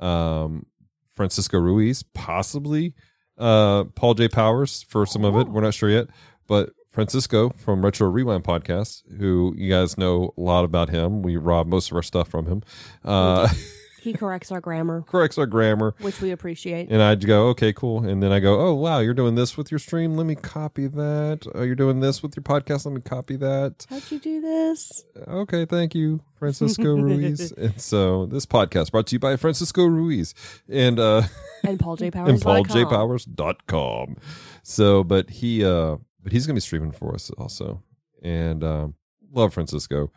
um, 0.00 0.66
Francisco 1.14 1.60
Ruiz, 1.60 2.02
possibly 2.02 2.94
uh, 3.38 3.84
Paul 3.94 4.14
J. 4.14 4.28
Powers 4.28 4.84
for 4.88 5.06
some 5.06 5.24
of 5.24 5.36
it. 5.36 5.48
We're 5.48 5.60
not 5.60 5.74
sure 5.74 5.90
yet, 5.90 6.06
but 6.46 6.70
Francisco 6.90 7.50
from 7.50 7.84
Retro 7.84 8.08
Rewind 8.08 8.44
podcast, 8.44 9.02
who 9.18 9.54
you 9.56 9.70
guys 9.70 9.98
know 9.98 10.32
a 10.36 10.40
lot 10.40 10.64
about 10.64 10.88
him. 10.88 11.22
We 11.22 11.36
rob 11.36 11.66
most 11.66 11.90
of 11.90 11.96
our 11.96 12.02
stuff 12.02 12.28
from 12.28 12.46
him. 12.46 12.62
Uh, 13.04 13.48
He 14.06 14.12
corrects 14.12 14.52
our 14.52 14.60
grammar, 14.60 15.02
corrects 15.08 15.36
our 15.36 15.46
grammar. 15.46 15.96
which 16.00 16.20
we 16.20 16.30
appreciate. 16.30 16.88
And 16.90 17.02
I'd 17.02 17.26
go, 17.26 17.48
okay, 17.48 17.72
cool. 17.72 18.04
And 18.06 18.22
then 18.22 18.30
I 18.30 18.38
go, 18.38 18.60
oh, 18.60 18.72
wow, 18.74 19.00
you're 19.00 19.14
doing 19.14 19.34
this 19.34 19.56
with 19.56 19.72
your 19.72 19.80
stream. 19.80 20.16
Let 20.16 20.26
me 20.26 20.36
copy 20.36 20.86
that. 20.86 21.44
Oh, 21.56 21.62
you're 21.62 21.74
doing 21.74 21.98
this 21.98 22.22
with 22.22 22.36
your 22.36 22.44
podcast. 22.44 22.86
Let 22.86 22.94
me 22.94 23.00
copy 23.00 23.34
that. 23.36 23.84
How'd 23.90 24.08
you 24.12 24.20
do 24.20 24.40
this? 24.40 25.04
Okay, 25.26 25.64
thank 25.64 25.96
you, 25.96 26.20
Francisco 26.38 26.94
Ruiz. 26.96 27.52
And 27.56 27.80
so 27.80 28.26
this 28.26 28.46
podcast 28.46 28.92
brought 28.92 29.08
to 29.08 29.16
you 29.16 29.18
by 29.18 29.34
Francisco 29.36 29.84
Ruiz 29.84 30.34
and 30.68 31.00
uh 31.00 31.22
And 31.64 31.80
Paul 31.80 31.96
J. 31.96 32.12
Powers. 32.12 32.30
and 32.30 32.40
pauljpowers 32.40 33.26
dot 33.34 33.66
com. 33.66 34.16
So, 34.62 35.02
but 35.02 35.30
he 35.30 35.64
uh 35.64 35.96
but 36.22 36.30
he's 36.32 36.46
going 36.46 36.54
to 36.54 36.58
be 36.58 36.64
streaming 36.64 36.92
for 36.92 37.12
us 37.12 37.30
also. 37.38 37.82
And 38.22 38.62
um 38.62 38.94
love 39.32 39.52
Francisco. 39.52 40.12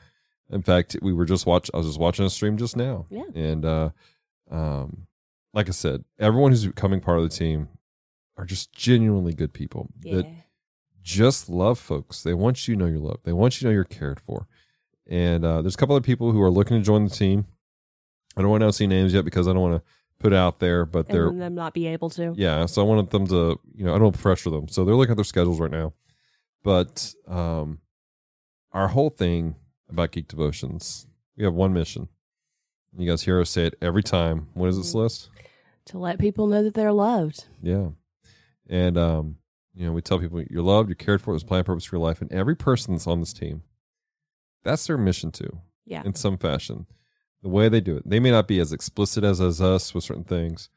In 0.51 0.62
fact, 0.63 0.96
we 1.01 1.13
were 1.13 1.25
just 1.25 1.46
watch 1.46 1.70
I 1.74 1.77
was 1.77 1.86
just 1.88 2.00
watching 2.00 2.25
a 2.25 2.29
stream 2.29 2.58
just 2.58 2.75
now. 2.77 3.06
Yeah. 3.10 3.24
And 3.36 3.65
uh 3.65 3.89
um 4.50 5.08
like 5.53 5.68
I 5.68 5.72
said, 5.72 6.03
everyone 6.20 6.51
who's 6.51 6.65
becoming 6.65 7.00
part 7.01 7.18
of 7.18 7.24
the 7.24 7.36
team 7.36 7.70
are 8.38 8.46
just 8.46 8.72
genuinely 8.72 9.34
good 9.34 9.53
people 9.53 9.89
Yeah. 10.03 10.15
that 10.18 10.25
just 11.01 11.50
love 11.50 11.79
folks. 11.79 12.24
They 12.24 12.34
want 12.34 12.68
you 12.68 12.75
to 12.75 12.79
know 12.79 12.86
you're 12.88 13.00
loved. 13.00 13.25
They 13.25 13.34
want 13.34 13.56
you 13.56 13.65
to 13.65 13.65
know 13.68 13.74
you're 13.74 13.84
cared 13.84 14.20
for. 14.20 14.48
And 15.08 15.44
uh, 15.44 15.62
there's 15.62 15.74
a 15.74 15.77
couple 15.77 15.96
other 15.96 16.03
people 16.06 16.32
who 16.32 16.41
are 16.41 16.51
looking 16.51 16.77
to 16.77 16.84
join 16.84 17.03
the 17.03 17.10
team. 17.10 17.46
I 18.38 18.41
don't 18.41 18.51
want 18.51 18.62
to 18.62 18.72
see 18.72 18.86
names 18.86 19.13
yet 19.13 19.25
because 19.25 19.48
I 19.48 19.53
don't 19.53 19.62
want 19.62 19.84
to 19.84 19.89
put 20.20 20.34
out 20.34 20.60
there, 20.60 20.86
but 20.86 21.08
and 21.08 21.15
they're 21.15 21.32
them 21.32 21.56
not 21.56 21.74
be 21.74 21.88
able 21.88 22.10
to. 22.12 22.34
yeah. 22.38 22.65
So 22.68 22.82
I 22.82 22.86
wanted 22.86 23.10
them 23.10 23.25
to, 23.27 23.60
you 23.74 23.86
know, 23.86 23.91
I 23.91 23.96
don't 23.96 24.03
want 24.03 24.15
to 24.18 24.22
pressure 24.22 24.51
them. 24.51 24.68
So 24.68 24.86
they're 24.86 24.94
looking 24.96 25.12
at 25.12 25.18
their 25.18 25.24
schedules 25.24 25.60
right 25.60 25.72
now. 25.72 25.94
But 26.63 27.13
um, 27.27 27.79
our 28.72 28.88
whole 28.89 29.10
thing 29.10 29.56
about 29.89 30.12
Geek 30.12 30.27
Devotions, 30.27 31.08
we 31.38 31.43
have 31.43 31.53
one 31.53 31.74
mission. 31.74 32.08
You 32.98 33.10
guys 33.10 33.24
hear 33.24 33.39
us 33.39 33.50
say 33.50 33.65
it 33.67 33.75
every 33.81 34.03
time. 34.03 34.48
What 34.53 34.69
is 34.69 34.77
this 34.77 34.91
Mhm. 34.93 34.96
list? 35.03 35.29
To 35.86 35.98
let 36.00 36.19
people 36.19 36.48
know 36.48 36.63
that 36.63 36.74
they're 36.74 36.91
loved. 36.93 37.46
Yeah. 37.62 37.89
And 38.67 38.98
um, 38.98 39.38
you 39.75 39.86
know, 39.86 39.91
we 39.93 40.01
tell 40.01 40.19
people 40.19 40.41
you're 40.50 40.62
loved, 40.63 40.89
you're 40.89 40.96
cared 40.96 41.22
for, 41.22 41.34
there's 41.34 41.43
a 41.43 41.48
plan 41.48 41.63
purpose 41.63 41.86
for 41.86 41.96
your 41.98 42.03
life. 42.05 42.22
And 42.22 42.31
every 42.31 42.55
person 42.55 42.93
that's 42.93 43.08
on 43.08 43.19
this 43.19 43.34
team, 43.34 43.63
that's 44.63 44.86
their 44.88 44.98
mission 44.98 45.31
too, 45.31 45.62
Yeah. 45.86 46.03
in 46.05 46.15
some 46.15 46.38
fashion. 46.38 46.86
The 47.41 47.50
way 47.50 47.69
they 47.69 47.79
do 47.79 47.96
it. 47.96 48.08
They 48.10 48.19
may 48.19 48.31
not 48.31 48.48
be 48.48 48.60
as 48.60 48.74
explicit 48.74 49.24
as, 49.24 49.39
as 49.39 49.62
us 49.62 49.93
with 49.93 50.03
certain 50.03 50.25
things, 50.25 50.69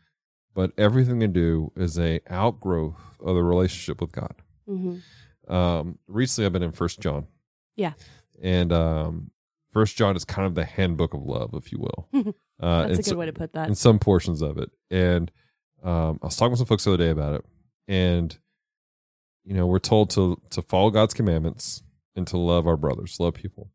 but 0.54 0.72
everything 0.78 1.18
they 1.18 1.26
do 1.26 1.72
is 1.76 1.98
a 1.98 2.20
outgrowth 2.28 3.18
of 3.20 3.34
the 3.34 3.42
relationship 3.42 4.00
with 4.00 4.12
God. 4.12 4.34
hmm 4.66 4.98
Um, 5.48 5.98
recently 6.06 6.46
I've 6.46 6.52
been 6.52 6.62
in 6.62 6.70
First 6.72 7.00
John. 7.00 7.26
Yeah. 7.74 7.94
And 8.40 8.72
um 8.72 9.30
First 9.72 9.96
John 9.96 10.16
is 10.16 10.24
kind 10.24 10.46
of 10.46 10.54
the 10.54 10.64
handbook 10.66 11.14
of 11.14 11.22
love, 11.22 11.50
if 11.54 11.72
you 11.72 11.78
will. 11.78 12.34
Uh, 12.60 12.86
That's 12.86 12.92
a 13.00 13.02
good 13.02 13.06
so- 13.06 13.16
way 13.16 13.26
to 13.26 13.32
put 13.32 13.54
that. 13.54 13.66
in 13.66 13.74
some 13.74 13.98
portions 13.98 14.40
of 14.40 14.56
it. 14.56 14.70
And 14.88 15.32
um, 15.82 16.20
I 16.22 16.26
was 16.26 16.36
talking 16.36 16.52
with 16.52 16.58
some 16.58 16.66
folks 16.66 16.84
the 16.84 16.92
other 16.92 17.02
day 17.04 17.10
about 17.10 17.34
it, 17.34 17.44
and 17.88 18.38
you 19.44 19.54
know, 19.54 19.66
we're 19.66 19.80
told 19.80 20.10
to 20.10 20.40
to 20.50 20.62
follow 20.62 20.90
God's 20.90 21.12
commandments 21.12 21.82
and 22.14 22.24
to 22.28 22.36
love 22.38 22.68
our 22.68 22.76
brothers, 22.76 23.18
love 23.18 23.34
people. 23.34 23.70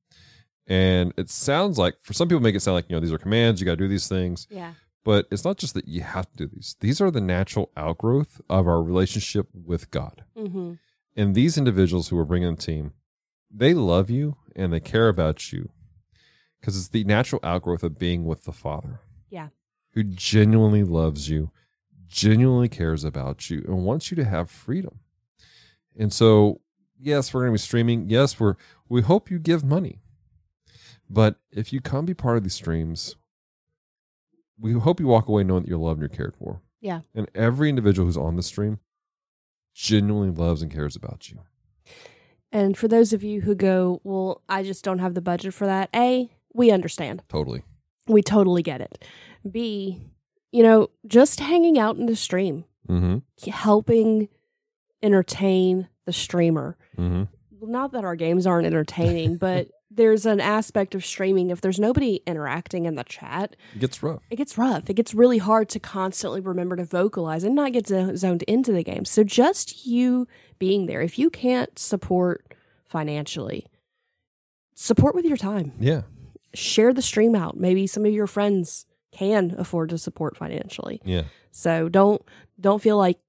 And 0.68 1.14
it 1.18 1.30
sounds 1.30 1.78
like 1.78 1.96
for 2.04 2.14
some 2.14 2.30
people 2.30 2.40
make 2.42 2.56
it 2.56 2.62
sound 2.62 2.76
like, 2.76 2.86
you 2.88 2.96
know, 2.96 3.02
these 3.02 3.12
are 3.12 3.18
commands, 3.18 3.60
you 3.60 3.66
gotta 3.66 3.76
do 3.76 3.90
these 3.90 4.08
things. 4.08 4.48
Yeah. 4.50 4.74
But 5.04 5.28
it's 5.32 5.44
not 5.44 5.58
just 5.58 5.74
that 5.74 5.88
you 5.90 6.02
have 6.02 6.30
to 6.32 6.38
do 6.38 6.48
these. 6.48 6.78
These 6.80 7.02
are 7.02 7.12
the 7.12 7.20
natural 7.22 7.72
outgrowth 7.76 8.40
of 8.50 8.68
our 8.68 8.82
relationship 8.82 9.48
with 9.54 9.92
God. 9.92 10.24
hmm 10.38 10.74
And 11.16 11.36
these 11.36 11.58
individuals 11.58 12.08
who 12.08 12.18
are 12.20 12.26
bringing 12.26 12.56
the 12.56 12.62
team, 12.62 12.94
they 13.52 13.74
love 13.74 14.10
you 14.10 14.38
and 14.56 14.72
they 14.72 14.80
care 14.80 15.08
about 15.08 15.52
you 15.52 15.70
because 16.60 16.78
it's 16.78 16.90
the 16.90 17.04
natural 17.04 17.40
outgrowth 17.44 17.84
of 17.84 18.00
being 18.00 18.26
with 18.26 18.44
the 18.46 18.52
Father. 18.52 19.00
Yeah. 19.30 19.50
Who 19.94 20.04
genuinely 20.04 20.84
loves 20.84 21.30
you, 21.30 21.52
genuinely 22.08 22.70
cares 22.70 23.04
about 23.04 23.50
you, 23.50 23.64
and 23.68 23.86
wants 23.86 24.12
you 24.12 24.16
to 24.16 24.26
have 24.26 24.50
freedom. 24.50 25.00
And 25.98 26.14
so, 26.14 26.62
yes, 27.00 27.34
we're 27.34 27.42
going 27.42 27.52
to 27.52 27.60
be 27.62 27.64
streaming. 27.64 28.10
Yes, 28.10 28.40
we're 28.40 28.56
we 28.90 29.02
hope 29.02 29.32
you 29.32 29.40
give 29.40 29.64
money. 29.64 30.00
But 31.10 31.38
if 31.52 31.72
you 31.72 31.82
come 31.82 32.06
be 32.06 32.14
part 32.14 32.38
of 32.38 32.44
these 32.44 32.54
streams, 32.54 33.16
we 34.60 34.74
hope 34.74 35.00
you 35.00 35.08
walk 35.08 35.28
away 35.28 35.44
knowing 35.44 35.64
that 35.64 35.70
you're 35.70 35.78
loved 35.78 36.02
and 36.02 36.10
you're 36.10 36.18
cared 36.18 36.36
for. 36.36 36.62
Yeah. 36.82 37.02
And 37.16 37.30
every 37.34 37.70
individual 37.70 38.06
who's 38.06 38.18
on 38.18 38.36
the 38.36 38.44
stream 38.44 38.80
genuinely 39.74 40.32
loves 40.32 40.62
and 40.62 40.72
cares 40.72 40.96
about 40.96 41.30
you. 41.30 41.40
And 42.52 42.78
for 42.78 42.88
those 42.88 43.14
of 43.14 43.24
you 43.24 43.42
who 43.42 43.56
go, 43.56 44.00
well, 44.04 44.42
I 44.48 44.64
just 44.64 44.84
don't 44.84 45.00
have 45.00 45.14
the 45.14 45.22
budget 45.22 45.54
for 45.54 45.66
that. 45.68 45.90
A, 45.96 46.32
we 46.54 46.72
understand. 46.72 47.24
Totally. 47.30 47.64
We 48.08 48.22
totally 48.22 48.64
get 48.64 48.80
it. 48.82 49.04
B, 49.50 50.02
you 50.52 50.64
know, 50.64 50.90
just 51.06 51.40
hanging 51.42 51.78
out 51.78 51.98
in 51.98 52.06
the 52.06 52.16
stream, 52.16 52.66
Mm-hmm. 52.90 53.50
helping 53.52 54.30
entertain 55.04 55.88
the 56.06 56.14
streamer. 56.14 56.78
Mm-hmm. 56.98 57.24
Not 57.72 57.92
that 57.92 58.06
our 58.06 58.16
games 58.16 58.48
aren't 58.48 58.66
entertaining, 58.66 59.38
but 59.38 59.68
there's 59.98 60.26
an 60.26 60.40
aspect 60.40 60.96
of 60.96 61.06
streaming. 61.06 61.50
If 61.50 61.60
there's 61.62 61.80
nobody 61.80 62.22
interacting 62.26 62.86
in 62.86 62.96
the 62.96 63.04
chat, 63.04 63.56
It 63.76 63.80
gets 63.80 64.02
rough. 64.02 64.22
it 64.30 64.38
gets 64.38 64.58
rough. 64.58 64.90
It 64.90 64.94
gets 64.94 65.14
really 65.14 65.38
hard 65.40 65.68
to 65.70 65.80
constantly 65.80 66.40
remember 66.40 66.76
to 66.78 66.86
vocalize 66.86 67.44
and 67.44 67.54
not 67.56 67.74
get 67.74 67.88
zo- 67.88 68.16
zoned 68.16 68.44
into 68.44 68.72
the 68.72 68.84
game. 68.84 69.04
So 69.06 69.24
just 69.24 69.86
you 69.86 70.28
being 70.60 70.86
there, 70.86 71.02
if 71.02 71.20
you 71.20 71.30
can't 71.30 71.78
support 71.78 72.54
financially, 72.86 73.68
support 74.76 75.16
with 75.16 75.26
your 75.26 75.38
time. 75.38 75.74
Yeah. 75.80 76.04
Share 76.54 76.94
the 76.94 77.02
stream 77.02 77.36
out. 77.36 77.58
Maybe 77.58 77.88
some 77.88 78.06
of 78.06 78.14
your 78.14 78.28
friends 78.28 78.86
can 79.12 79.56
afford 79.58 79.90
to 79.90 79.98
support 79.98 80.38
financially. 80.38 81.02
Yeah. 81.04 81.24
So 81.52 81.90
don't 81.90 82.22
don't 82.60 82.82
feel 82.82 82.98
like 82.98 83.20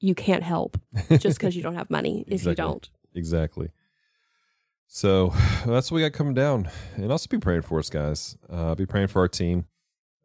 you 0.00 0.14
can't 0.14 0.42
help 0.42 0.78
just 1.18 1.38
because 1.38 1.56
you 1.56 1.62
don't 1.62 1.74
have 1.74 1.90
money 1.90 2.24
if 2.28 2.44
you 2.44 2.54
don't. 2.54 2.88
Exactly. 3.14 3.70
So 4.88 5.28
that's 5.66 5.90
what 5.90 5.96
we 5.96 6.02
got 6.02 6.12
coming 6.12 6.34
down. 6.34 6.68
And 6.96 7.12
also 7.12 7.28
be 7.28 7.38
praying 7.38 7.62
for 7.62 7.78
us, 7.78 7.90
guys. 7.90 8.36
Uh, 8.50 8.74
be 8.74 8.86
praying 8.86 9.08
for 9.08 9.20
our 9.20 9.28
team 9.28 9.66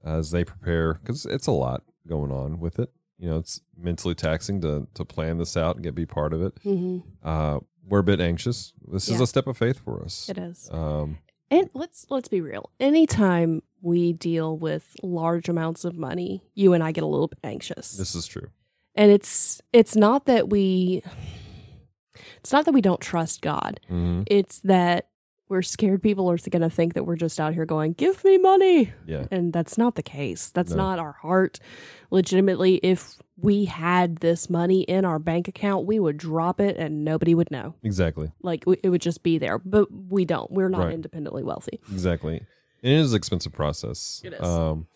as 0.03 0.32
they 0.32 0.43
prepare 0.43 0.96
because 0.96 1.25
it's 1.25 1.48
a 1.48 1.51
lot 1.51 1.84
going 2.08 2.32
on 2.32 2.60
with 2.60 2.79
it. 2.79 2.89
You 3.20 3.29
know, 3.29 3.38
it's 3.38 3.62
mentally 3.77 4.15
taxing 4.15 4.60
to 4.62 4.88
to 4.96 5.05
plan 5.05 5.38
this 5.38 5.55
out 5.55 5.75
and 5.75 5.84
get 5.84 5.96
be 5.96 6.05
part 6.05 6.34
of 6.34 6.41
it. 6.41 6.53
hmm 6.63 7.00
Uh, 7.24 7.60
we're 7.88 8.00
a 8.00 8.03
bit 8.03 8.22
anxious. 8.22 8.74
This 8.88 9.10
is 9.10 9.20
a 9.20 9.27
step 9.27 9.46
of 9.46 9.58
faith 9.58 9.79
for 9.84 10.01
us. 10.03 10.29
It 10.29 10.38
is. 10.38 10.70
Um, 10.72 11.17
And 11.51 11.70
let's 11.74 12.08
let's 12.10 12.27
be 12.29 12.41
real. 12.41 12.70
Anytime 12.79 13.62
we 13.82 14.13
deal 14.13 14.58
with 14.58 14.96
large 15.03 15.50
amounts 15.50 15.84
of 15.86 15.96
money, 15.98 16.41
you 16.55 16.74
and 16.74 16.82
I 16.84 16.91
get 16.93 17.03
a 17.03 17.08
little 17.08 17.27
bit 17.27 17.39
anxious. 17.43 17.96
this 17.98 18.15
is 18.15 18.25
true. 18.25 18.50
and 18.96 19.12
it's 19.12 19.62
it's 19.74 19.96
not 19.96 20.25
that 20.25 20.50
we 20.50 21.03
it's 22.38 22.51
not 22.51 22.65
that 22.65 22.74
we 22.74 22.82
don't 22.82 23.01
trust 23.01 23.41
God. 23.41 23.79
hmm 23.88 24.24
It's 24.27 24.60
that 24.60 25.08
we're 25.50 25.62
scared 25.62 26.01
people 26.01 26.32
are 26.32 26.38
going 26.38 26.62
to 26.62 26.70
think 26.70 26.93
that 26.96 27.05
we're 27.05 27.15
just 27.17 27.39
out 27.39 27.53
here 27.53 27.65
going, 27.65 27.93
"Give 27.93 28.24
me 28.24 28.38
money." 28.38 28.91
Yeah. 29.05 29.27
And 29.29 29.53
that's 29.53 29.77
not 29.77 29.96
the 29.96 30.01
case. 30.01 30.50
That's 30.50 30.72
No. 30.72 30.77
not 30.77 31.00
our 31.00 31.12
heart. 31.12 31.60
Legitimately, 32.12 32.75
if 32.84 33.17
we 33.38 33.65
had 33.65 34.17
this 34.17 34.50
money 34.50 34.82
in 34.84 35.05
our 35.05 35.20
bank 35.20 35.48
account, 35.48 35.86
we 35.86 36.00
would 36.00 36.17
drop 36.17 36.60
it 36.60 36.77
and 36.77 37.03
nobody 37.03 37.36
would 37.36 37.51
know. 37.51 37.75
Exactly. 37.84 38.32
Like 38.41 38.63
it 38.84 38.89
would 38.89 39.01
just 39.01 39.22
be 39.24 39.38
there. 39.38 39.60
But 39.60 39.89
we 39.91 40.25
don't. 40.25 40.50
We're 40.51 40.70
not 40.70 40.86
Right. 40.86 40.93
independently 40.93 41.43
wealthy. 41.43 41.79
Exactly. 41.91 42.38
And 42.84 42.91
it 42.91 42.98
is 43.00 43.13
an 43.13 43.17
expensive 43.17 43.51
process. 43.53 44.22
It 44.24 44.34
is. 44.34 44.41
Um, 44.41 44.88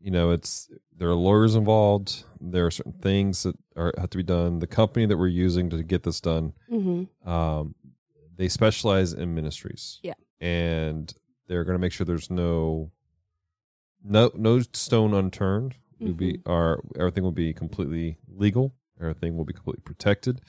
you 0.00 0.10
know, 0.10 0.30
it's 0.30 0.68
there 0.96 1.08
are 1.08 1.14
lawyers 1.14 1.54
involved. 1.54 2.24
There 2.40 2.66
are 2.66 2.70
certain 2.70 2.92
things 2.94 3.42
that 3.42 3.56
are 3.76 3.92
have 3.98 4.10
to 4.10 4.16
be 4.16 4.22
done. 4.22 4.58
The 4.58 4.66
company 4.66 5.06
that 5.06 5.16
we're 5.16 5.26
using 5.28 5.70
to 5.70 5.82
get 5.82 6.02
this 6.02 6.20
done, 6.20 6.54
Mm-hmm. 6.70 7.28
um, 7.30 7.74
they 8.36 8.48
specialize 8.48 9.12
in 9.12 9.34
ministries. 9.34 10.00
Yeah. 10.02 10.14
And 10.40 11.12
they're 11.46 11.64
going 11.64 11.74
to 11.74 11.80
make 11.80 11.92
sure 11.92 12.04
there's 12.06 12.30
no 12.30 12.90
no 14.02 14.30
no 14.34 14.60
stone 14.72 15.14
unturned. 15.14 15.74
Will 16.00 16.14
be 16.14 16.32
Mm-hmm. 16.38 16.50
our 16.50 16.80
everything 16.98 17.22
will 17.24 17.32
be 17.32 17.52
completely 17.52 18.16
legal 18.28 18.74
Everything 18.98 19.36
will 19.36 19.44
be 19.46 19.52
completely 19.54 19.82
protected. 19.82 20.40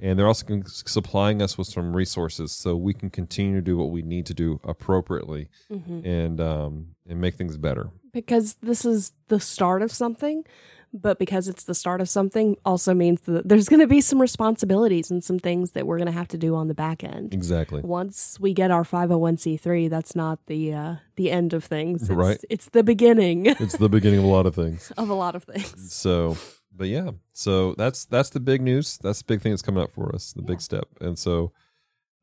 And 0.00 0.18
they're 0.18 0.26
also 0.26 0.62
supplying 0.66 1.42
us 1.42 1.58
with 1.58 1.66
some 1.66 1.94
resources 1.94 2.52
so 2.52 2.76
we 2.76 2.94
can 2.94 3.10
continue 3.10 3.56
to 3.56 3.62
do 3.62 3.76
what 3.76 3.90
we 3.90 4.02
need 4.02 4.26
to 4.26 4.34
do 4.34 4.60
appropriately 4.64 5.48
hmm 5.68 6.00
and 6.04 6.40
um, 6.40 6.88
and 7.08 7.20
make 7.20 7.34
things 7.34 7.56
better. 7.56 7.90
Because 8.12 8.54
this 8.62 8.84
is 8.84 9.12
the 9.28 9.40
start 9.40 9.82
of 9.82 9.92
something, 9.92 10.44
but 10.92 11.18
because 11.18 11.48
it's 11.48 11.64
the 11.64 11.74
start 11.74 12.00
of 12.00 12.08
something, 12.08 12.56
also 12.64 12.92
means 12.92 13.22
that 13.22 13.48
there's 13.48 13.68
going 13.68 13.80
to 13.80 13.86
be 13.86 14.00
some 14.00 14.20
responsibilities 14.20 15.10
and 15.10 15.24
some 15.24 15.38
things 15.38 15.72
that 15.72 15.86
we're 15.86 15.96
going 15.96 16.06
to 16.06 16.12
have 16.12 16.28
to 16.28 16.38
do 16.38 16.54
on 16.54 16.68
the 16.68 16.74
back 16.74 17.02
end. 17.02 17.32
Exactly. 17.32 17.80
Once 17.80 18.38
we 18.38 18.52
get 18.52 18.70
our 18.70 18.84
501c3, 18.84 19.88
that's 19.88 20.14
not 20.14 20.38
the 20.46 20.74
uh, 20.74 20.94
the 21.16 21.30
end 21.30 21.52
of 21.52 21.64
things. 21.64 22.02
It's, 22.02 22.10
Right. 22.10 22.38
It's 22.50 22.68
the 22.70 22.82
beginning 22.82 23.46
It's 23.46 23.76
the 23.76 23.88
beginning 23.88 24.18
of 24.18 24.24
a 24.24 24.28
lot 24.28 24.46
of 24.46 24.54
things. 24.54 24.92
of 24.98 25.08
a 25.08 25.14
lot 25.14 25.34
of 25.34 25.44
things. 25.44 25.92
So, 25.92 26.36
but 26.74 26.88
yeah, 26.88 27.10
so 27.32 27.74
that's 27.74 28.04
that's 28.04 28.30
the 28.30 28.40
big 28.40 28.62
news. 28.62 28.98
That's 29.02 29.18
the 29.20 29.24
big 29.26 29.40
thing 29.40 29.52
that's 29.52 29.62
coming 29.62 29.82
up 29.82 29.92
for 29.92 30.14
us, 30.14 30.32
the 30.32 30.42
Yeah. 30.42 30.46
big 30.46 30.60
step. 30.60 30.86
And 31.00 31.18
so, 31.18 31.52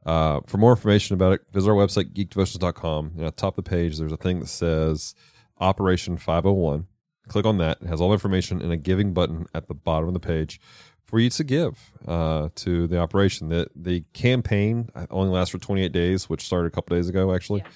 uh, 0.06 0.41
for 0.48 0.58
more 0.58 0.72
information 0.72 1.13
about 1.13 1.34
it, 1.34 1.41
visit 1.51 1.70
our 1.70 1.75
website 1.75 2.13
geekdevotions.com. 2.13 3.13
And 3.18 3.25
at 3.25 3.36
the 3.36 3.41
top 3.41 3.58
of 3.58 3.63
the 3.63 3.70
page, 3.70 3.98
there's 3.98 4.12
a 4.12 4.18
thing 4.18 4.39
that 4.39 4.48
says 4.48 5.13
Operation 5.60 6.18
501. 6.18 6.88
Click 7.27 7.46
on 7.46 7.58
that. 7.60 7.77
It 7.82 7.88
has 7.88 8.01
all 8.01 8.10
the 8.10 8.13
information 8.13 8.62
and 8.62 8.72
a 8.72 8.77
giving 8.77 9.13
button 9.13 9.46
at 9.53 9.68
the 9.68 9.75
bottom 9.75 10.08
of 10.08 10.13
the 10.13 10.20
page 10.20 10.60
for 11.06 11.20
you 11.20 11.29
to 11.32 11.44
give 11.44 11.91
uh, 12.08 12.50
to 12.56 12.88
the 12.88 12.98
operation. 13.00 13.50
The 13.50 13.68
the 13.75 14.03
campaign 14.13 14.89
only 15.12 15.32
lasts 15.32 15.51
for 15.51 15.60
28 15.60 15.91
days, 15.91 16.29
which 16.29 16.44
started 16.46 16.68
a 16.68 16.72
couple 16.72 16.96
days 16.96 17.10
ago 17.10 17.34
actually. 17.34 17.62
Yeah. 17.62 17.72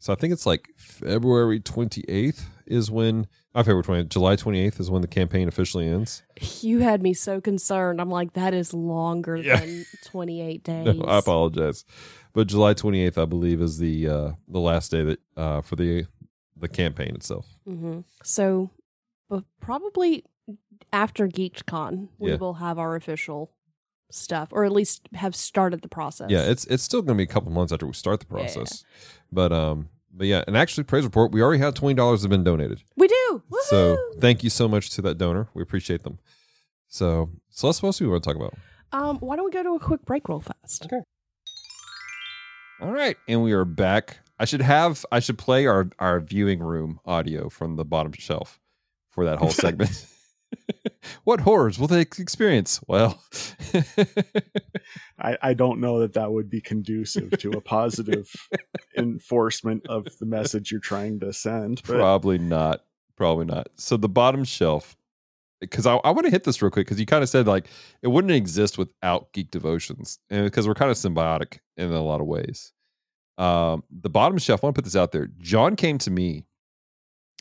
So 0.00 0.12
I 0.12 0.16
think 0.16 0.32
it's 0.32 0.46
like 0.46 0.68
February 0.76 1.58
28th 1.60 2.44
is 2.70 2.90
when 2.90 3.26
not 3.54 3.64
February 3.66 3.82
20th, 3.84 4.08
July 4.08 4.36
28th 4.36 4.78
is 4.80 4.90
when 4.90 5.02
the 5.02 5.08
campaign 5.08 5.48
officially 5.48 5.86
ends. 5.86 6.22
You 6.60 6.78
had 6.80 7.02
me 7.02 7.14
so 7.14 7.40
concerned. 7.40 8.00
I'm 8.00 8.10
like, 8.10 8.34
that 8.34 8.54
is 8.54 8.72
longer 8.74 9.36
Yeah. 9.38 9.60
than 9.60 9.86
28 10.02 10.62
days. 10.62 10.84
No, 10.98 11.04
I 11.06 11.18
apologize, 11.18 11.84
but 12.32 12.46
July 12.46 12.74
28th, 12.74 13.18
I 13.20 13.24
believe, 13.24 13.60
is 13.60 13.78
the 13.78 14.08
uh, 14.08 14.30
the 14.46 14.60
last 14.60 14.90
day 14.90 15.02
that 15.04 15.20
uh, 15.36 15.60
for 15.62 15.76
the 15.76 16.06
the 16.56 16.68
campaign 16.68 17.14
itself. 17.14 17.46
hmm 17.66 18.00
So, 18.24 18.70
but 19.28 19.44
probably 19.60 20.24
after 20.92 21.28
GeekCon, 21.28 22.08
we 22.18 22.30
Yeah. 22.30 22.36
will 22.36 22.54
have 22.54 22.78
our 22.78 22.96
official 22.96 23.52
stuff, 24.10 24.48
or 24.52 24.64
at 24.64 24.72
least 24.72 25.02
have 25.14 25.36
started 25.36 25.82
the 25.82 25.88
process. 25.88 26.30
Yeah, 26.30 26.44
it's 26.50 26.64
it's 26.66 26.82
still 26.82 27.02
going 27.02 27.16
to 27.18 27.24
be 27.24 27.30
a 27.30 27.32
couple 27.32 27.52
months 27.52 27.72
after 27.72 27.86
we 27.86 27.92
start 27.92 28.20
the 28.20 28.26
Yeah, 28.30 28.38
yeah. 28.38 28.44
process, 28.44 28.84
but 29.30 29.52
um, 29.52 29.88
but 30.12 30.26
yeah, 30.26 30.42
and 30.46 30.56
actually, 30.56 30.84
praise 30.84 31.04
report, 31.04 31.32
we 31.32 31.42
already 31.42 31.60
had 31.62 31.74
twenty 31.76 31.94
dollars 31.94 32.22
that 32.22 32.26
have 32.26 32.30
been 32.30 32.44
donated. 32.44 32.82
we 32.96 33.08
do. 33.08 33.42
So 33.68 33.96
thank 34.20 34.42
you 34.42 34.50
so 34.50 34.68
much 34.68 34.90
to 34.90 35.02
that 35.02 35.18
donor. 35.18 35.48
We 35.54 35.62
appreciate 35.62 36.02
them. 36.02 36.18
So, 36.88 37.30
so 37.50 37.66
let's 37.66 37.82
what 37.82 37.88
else 37.88 37.98
do 37.98 38.06
we 38.06 38.10
want 38.12 38.24
to 38.24 38.28
talk 38.30 38.36
about? 38.36 38.54
um, 38.92 39.18
why 39.18 39.36
don't 39.36 39.44
we 39.44 39.50
go 39.50 39.62
to 39.62 39.74
a 39.74 39.78
quick 39.78 40.02
break 40.06 40.28
real 40.28 40.40
fast? 40.40 40.86
Okay. 40.86 41.00
All 42.80 42.92
right, 42.92 43.16
and 43.26 43.42
we 43.42 43.52
are 43.52 43.64
back. 43.64 44.18
I 44.38 44.44
should 44.44 44.62
have 44.62 45.04
I 45.10 45.20
should 45.20 45.36
play 45.36 45.66
our 45.66 45.88
our 45.98 46.20
viewing 46.20 46.60
room 46.60 47.00
audio 47.04 47.48
from 47.48 47.76
the 47.76 47.84
bottom 47.84 48.12
shelf 48.12 48.60
for 49.10 49.24
that 49.24 49.38
whole 49.38 49.50
segment. 49.64 50.06
what 51.24 51.40
horrors 51.40 51.78
will 51.78 51.86
they 51.86 52.00
experience? 52.00 52.80
Well, 52.86 53.22
I, 55.18 55.36
I 55.42 55.54
don't 55.54 55.80
know 55.80 56.00
that 56.00 56.14
that 56.14 56.32
would 56.32 56.50
be 56.50 56.60
conducive 56.60 57.30
to 57.38 57.50
a 57.52 57.60
positive 57.60 58.30
enforcement 58.96 59.86
of 59.88 60.06
the 60.18 60.26
message 60.26 60.70
you're 60.70 60.80
trying 60.80 61.20
to 61.20 61.32
send. 61.32 61.82
But 61.86 61.96
probably 61.96 62.38
not. 62.38 62.84
Probably 63.16 63.46
not. 63.46 63.68
So 63.76 63.96
the 63.96 64.08
bottom 64.08 64.44
shelf, 64.44 64.96
because 65.60 65.86
I, 65.86 65.96
I 65.96 66.10
want 66.10 66.26
to 66.26 66.30
hit 66.30 66.44
this 66.44 66.62
real 66.62 66.70
quick 66.70 66.86
because 66.86 67.00
you 67.00 67.06
kind 67.06 67.22
of 67.22 67.28
said 67.28 67.46
like 67.46 67.66
it 68.02 68.08
wouldn't 68.08 68.32
exist 68.32 68.78
without 68.78 69.32
Geek 69.32 69.50
Devotions, 69.50 70.18
and 70.30 70.44
because 70.44 70.68
we're 70.68 70.74
kind 70.74 70.90
of 70.90 70.96
symbiotic 70.96 71.58
in 71.76 71.92
a 71.92 72.02
lot 72.02 72.20
of 72.20 72.26
ways. 72.26 72.72
Um, 73.38 73.84
the 73.90 74.10
bottom 74.10 74.38
shelf. 74.38 74.62
I 74.62 74.66
want 74.66 74.74
to 74.74 74.82
put 74.82 74.84
this 74.84 74.96
out 74.96 75.12
there. 75.12 75.28
John 75.38 75.76
came 75.76 75.98
to 75.98 76.10
me 76.10 76.44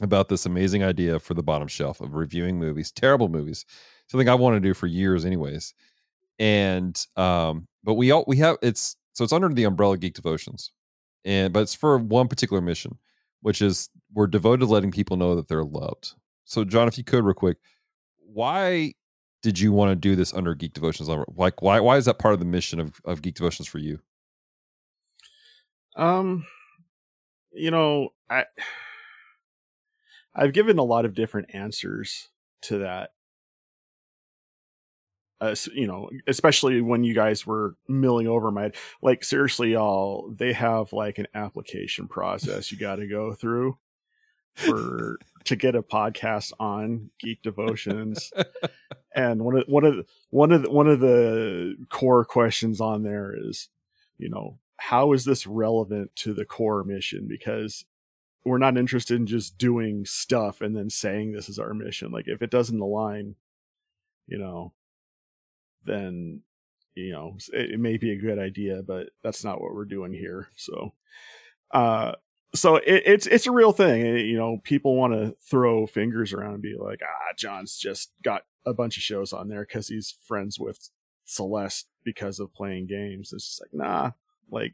about 0.02 0.30
this 0.30 0.46
amazing 0.46 0.84
idea 0.84 1.20
for 1.20 1.34
the 1.34 1.44
bottom 1.44 1.68
shelf 1.68 2.02
of 2.02 2.14
reviewing 2.14 2.60
movies, 2.60 2.92
terrible 2.92 3.30
movies, 3.30 3.66
something 4.08 4.30
I 4.30 4.36
want 4.36 4.56
to 4.56 4.60
do 4.60 4.74
for 4.74 4.88
years, 4.88 5.26
anyways. 5.26 5.74
And 6.40 6.98
um, 7.16 7.68
but 7.84 7.96
we 7.96 8.12
all 8.12 8.24
we 8.28 8.38
have 8.38 8.58
it's 8.62 8.96
so 9.14 9.24
it's 9.24 9.34
under 9.34 9.50
the 9.50 9.64
umbrella 9.64 9.98
Geek 9.98 10.14
Devotions, 10.14 10.72
and 11.26 11.52
but 11.52 11.62
it's 11.62 11.74
for 11.74 11.98
one 11.98 12.28
particular 12.28 12.62
mission, 12.62 12.98
which 13.42 13.62
is 13.62 13.90
we're 14.14 14.28
devoted 14.28 14.60
to 14.60 14.72
letting 14.72 14.92
people 14.92 15.18
know 15.18 15.36
that 15.36 15.48
they're 15.48 15.64
loved. 15.64 16.14
So, 16.46 16.64
John, 16.64 16.88
if 16.88 16.98
you 16.98 17.04
could, 17.04 17.26
real 17.26 17.34
quick, 17.34 17.58
why 18.20 18.94
did 19.42 19.60
you 19.60 19.72
want 19.72 19.92
to 19.92 19.96
do 19.96 20.16
this 20.16 20.34
under 20.34 20.54
Geek 20.54 20.74
Devotions? 20.74 21.10
Like, 21.36 21.62
why 21.62 21.80
why 21.80 21.98
is 21.98 22.06
that 22.06 22.20
part 22.20 22.34
of 22.34 22.40
the 22.40 22.46
mission 22.46 22.80
of, 22.80 23.02
of 23.04 23.22
Geek 23.22 23.36
Devotions 23.36 23.68
for 23.68 23.80
you? 23.80 24.00
Um, 25.96 26.46
you 27.52 27.72
know, 27.72 28.10
I 28.30 28.46
I've 30.38 30.54
given 30.54 30.78
a 30.78 30.84
lot 30.84 31.06
of 31.06 31.16
different 31.16 31.54
answers 31.54 32.30
to 32.64 32.80
that. 32.80 33.12
Uh, 35.40 35.56
you 35.74 35.86
know, 35.86 36.10
especially 36.28 36.82
when 36.82 37.04
you 37.04 37.14
guys 37.14 37.46
were 37.46 37.76
milling 37.88 38.28
over 38.28 38.52
my 38.52 38.72
like 39.02 39.24
seriously, 39.24 39.74
y'all. 39.74 40.34
They 40.36 40.54
have 40.54 40.94
like 40.94 41.18
an 41.20 41.28
application 41.36 42.08
process 42.08 42.72
you 42.72 42.78
got 42.78 42.96
to 42.96 43.08
go 43.08 43.34
through 43.34 43.78
for 44.56 45.20
to 45.46 45.56
get 45.56 45.76
a 45.76 45.84
podcast 45.84 46.54
on 46.60 47.12
Geek 47.20 47.42
Devotions. 47.44 48.32
and 49.16 49.44
one 49.44 49.58
of 49.58 49.64
one 49.68 49.86
of 49.86 49.96
the, 49.98 50.06
one 50.32 50.52
of 50.52 50.64
the, 50.64 50.72
one 50.72 50.88
of 50.88 51.00
the 51.00 51.76
core 51.90 52.26
questions 52.26 52.82
on 52.82 53.04
there 53.04 53.36
is, 53.38 53.70
you 54.18 54.30
know, 54.30 54.58
how 54.78 55.14
is 55.14 55.24
this 55.24 55.46
relevant 55.46 56.16
to 56.16 56.34
the 56.34 56.46
core 56.46 56.84
mission? 56.84 57.28
Because 57.28 57.86
we're 58.46 58.58
not 58.58 58.78
interested 58.78 59.18
in 59.20 59.28
just 59.28 59.58
doing 59.58 60.06
stuff 60.06 60.62
and 60.62 60.76
then 60.76 60.90
saying 60.90 61.32
this 61.32 61.50
is 61.50 61.60
our 61.60 61.74
mission. 61.74 62.12
Like 62.12 62.28
if 62.28 62.42
it 62.42 62.50
doesn't 62.50 62.80
align, 62.80 63.36
you 64.28 64.38
know, 64.38 64.74
then 65.84 66.42
you 66.96 67.12
know 67.12 67.38
it, 67.54 67.72
it 67.72 67.80
may 67.80 67.98
be 67.98 68.12
a 68.12 68.22
good 68.22 68.40
idea, 68.40 68.82
but 68.86 69.10
that's 69.24 69.44
not 69.44 69.62
what 69.62 69.74
we're 69.74 69.86
doing 69.86 70.14
here. 70.14 70.48
So, 70.56 70.94
uh, 71.72 72.14
so 72.56 72.78
it, 72.78 73.04
it's 73.06 73.28
it's 73.28 73.48
a 73.48 73.52
real 73.52 73.72
thing. 73.72 74.06
You 74.06 74.38
know, 74.38 74.60
people 74.64 74.96
want 74.96 75.14
to 75.14 75.36
throw 75.50 75.86
fingers 75.86 76.34
around 76.34 76.54
and 76.56 76.62
be 76.62 76.76
like, 76.80 77.00
ah, 77.04 77.34
John's 77.38 77.78
just 77.78 78.12
got 78.24 78.44
a 78.66 78.74
bunch 78.74 78.98
of 78.98 79.04
shows 79.04 79.34
on 79.34 79.48
there 79.48 79.66
because 79.66 79.88
he's 79.88 80.18
friends 80.26 80.60
with 80.60 80.90
Celeste 81.26 81.88
because 82.04 82.40
of 82.40 82.54
playing 82.54 82.88
games. 82.88 83.32
It's 83.34 83.48
just 83.48 83.62
like, 83.62 83.74
nah, 83.74 84.12
like 84.50 84.74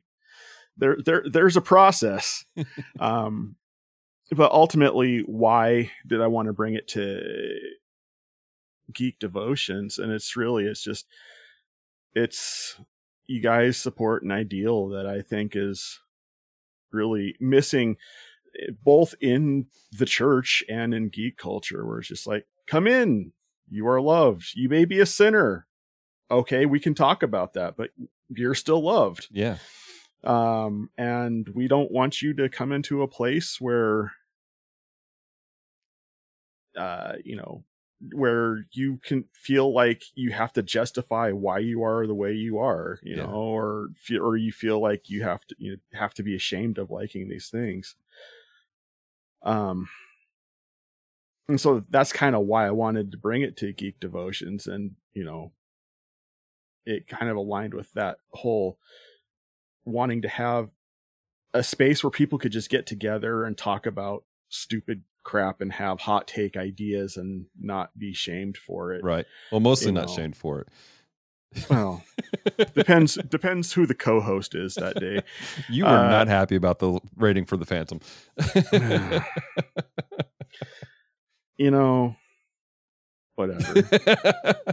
there 0.78 0.98
there 1.04 1.24
there's 1.30 1.58
a 1.58 1.62
process. 1.62 2.46
um, 3.00 3.56
but 4.32 4.52
ultimately, 4.52 5.20
why 5.20 5.92
did 6.08 6.22
I 6.22 6.28
want 6.28 6.48
to 6.48 6.54
bring 6.54 6.74
it 6.74 6.88
to 6.90 7.22
Geek 8.94 9.20
Devotions? 9.20 9.98
And 9.98 10.12
it's 10.12 10.36
really 10.36 10.66
it's 10.66 10.84
just 10.84 11.06
it's 12.14 12.78
you 13.28 13.42
guys 13.42 13.78
support 13.78 14.24
an 14.24 14.32
ideal 14.32 14.90
that 14.90 15.06
I 15.06 15.22
think 15.22 15.56
is 15.56 16.00
really 16.92 17.36
missing 17.40 17.98
eh, 18.60 18.72
both 18.84 19.16
in 19.20 19.68
the 19.92 20.06
church 20.06 20.64
and 20.70 20.94
in 20.94 21.10
geek 21.10 21.38
culture 21.38 21.86
where 21.86 22.00
it's 22.00 22.08
just 22.08 22.28
like 22.28 22.46
come 22.68 22.86
in 22.86 23.32
you 23.70 23.88
are 23.88 24.00
loved 24.00 24.52
you 24.54 24.70
may 24.70 24.86
be 24.86 25.00
a 25.00 25.06
sinner 25.06 25.66
okay 26.30 26.66
we 26.66 26.80
can 26.80 26.94
talk 26.94 27.24
about 27.24 27.54
that 27.54 27.76
but 27.76 27.90
you're 28.30 28.56
still 28.56 28.84
loved 28.84 29.28
Yeah, 29.32 29.58
um 30.24 30.90
and 30.98 31.50
we 31.50 31.68
don't 31.68 31.92
want 31.92 32.22
you 32.22 32.34
to 32.34 32.50
come 32.50 32.72
into 32.72 33.02
a 33.02 33.08
place 33.08 33.60
where 33.60 34.14
uh 36.76 37.16
you 37.24 37.36
know 37.36 37.64
where 38.14 38.66
you 38.72 38.98
can 38.98 39.24
feel 39.34 39.74
like 39.74 40.04
you 40.16 40.32
have 40.32 40.52
to 40.52 40.62
justify 40.62 41.32
why 41.32 41.58
you 41.58 41.84
are 41.84 42.06
the 42.06 42.16
way 42.16 42.34
you 42.34 42.58
are 42.58 43.00
you 43.04 43.16
Yeah. 43.16 43.24
know 43.24 43.30
or 43.30 43.90
feel 43.96 44.22
or 44.24 44.36
you 44.36 44.52
feel 44.52 44.82
like 44.82 45.10
you 45.10 45.24
have 45.24 45.46
to 45.46 45.56
you 45.58 45.72
know, 45.72 45.78
have 45.98 46.14
to 46.14 46.24
be 46.24 46.36
ashamed 46.36 46.78
of 46.78 46.92
liking 46.92 47.30
these 47.30 47.50
things 47.50 47.96
um 49.44 49.88
and 51.48 51.60
so 51.60 51.84
that's 51.90 52.14
kind 52.14 52.36
of 52.36 52.46
why 52.46 52.66
I 52.68 52.72
wanted 52.72 53.12
to 53.12 53.18
bring 53.18 53.42
it 53.42 53.58
to 53.58 53.74
geek 53.74 54.00
devotions 54.00 54.68
and 54.68 54.96
you 55.14 55.24
know 55.24 55.52
it 56.86 57.08
kind 57.08 57.30
of 57.30 57.38
aligned 57.38 57.74
with 57.74 57.92
that 57.94 58.18
whole 58.34 58.78
wanting 59.86 60.22
to 60.24 60.28
have 60.30 60.70
a 61.54 61.64
space 61.64 62.04
where 62.04 62.12
people 62.12 62.40
could 62.40 62.52
just 62.52 62.70
get 62.70 62.86
together 62.86 63.44
and 63.44 63.58
talk 63.58 63.86
about 63.86 64.24
stupid 64.50 65.04
crap 65.24 65.62
and 65.62 65.72
have 65.74 66.00
hot 66.02 66.28
take 66.28 66.58
ideas 66.58 67.16
and 67.18 67.46
not 67.60 67.98
be 67.98 68.14
shamed 68.14 68.58
for 68.58 68.94
it. 68.94 69.04
right. 69.04 69.26
Well, 69.52 69.62
mostly 69.62 69.88
You 69.88 69.94
not 69.94 70.08
know. 70.08 70.16
shamed 70.16 70.36
for 70.36 70.62
it. 70.62 70.68
Well, 71.70 72.04
depends 72.76 73.14
depends 73.30 73.74
who 73.74 73.86
the 73.86 73.94
co-host 73.94 74.56
is 74.56 74.74
that 74.76 75.00
day. 75.00 75.22
you 75.70 75.84
were 75.84 75.90
Uh, 75.92 76.10
not 76.10 76.28
happy 76.28 76.56
about 76.56 76.80
the 76.80 77.00
rating 77.16 77.46
for 77.46 77.58
the 77.58 77.66
Phantom. 77.66 78.00
You 81.56 81.70
know, 81.70 82.16
whatever. 83.36 83.84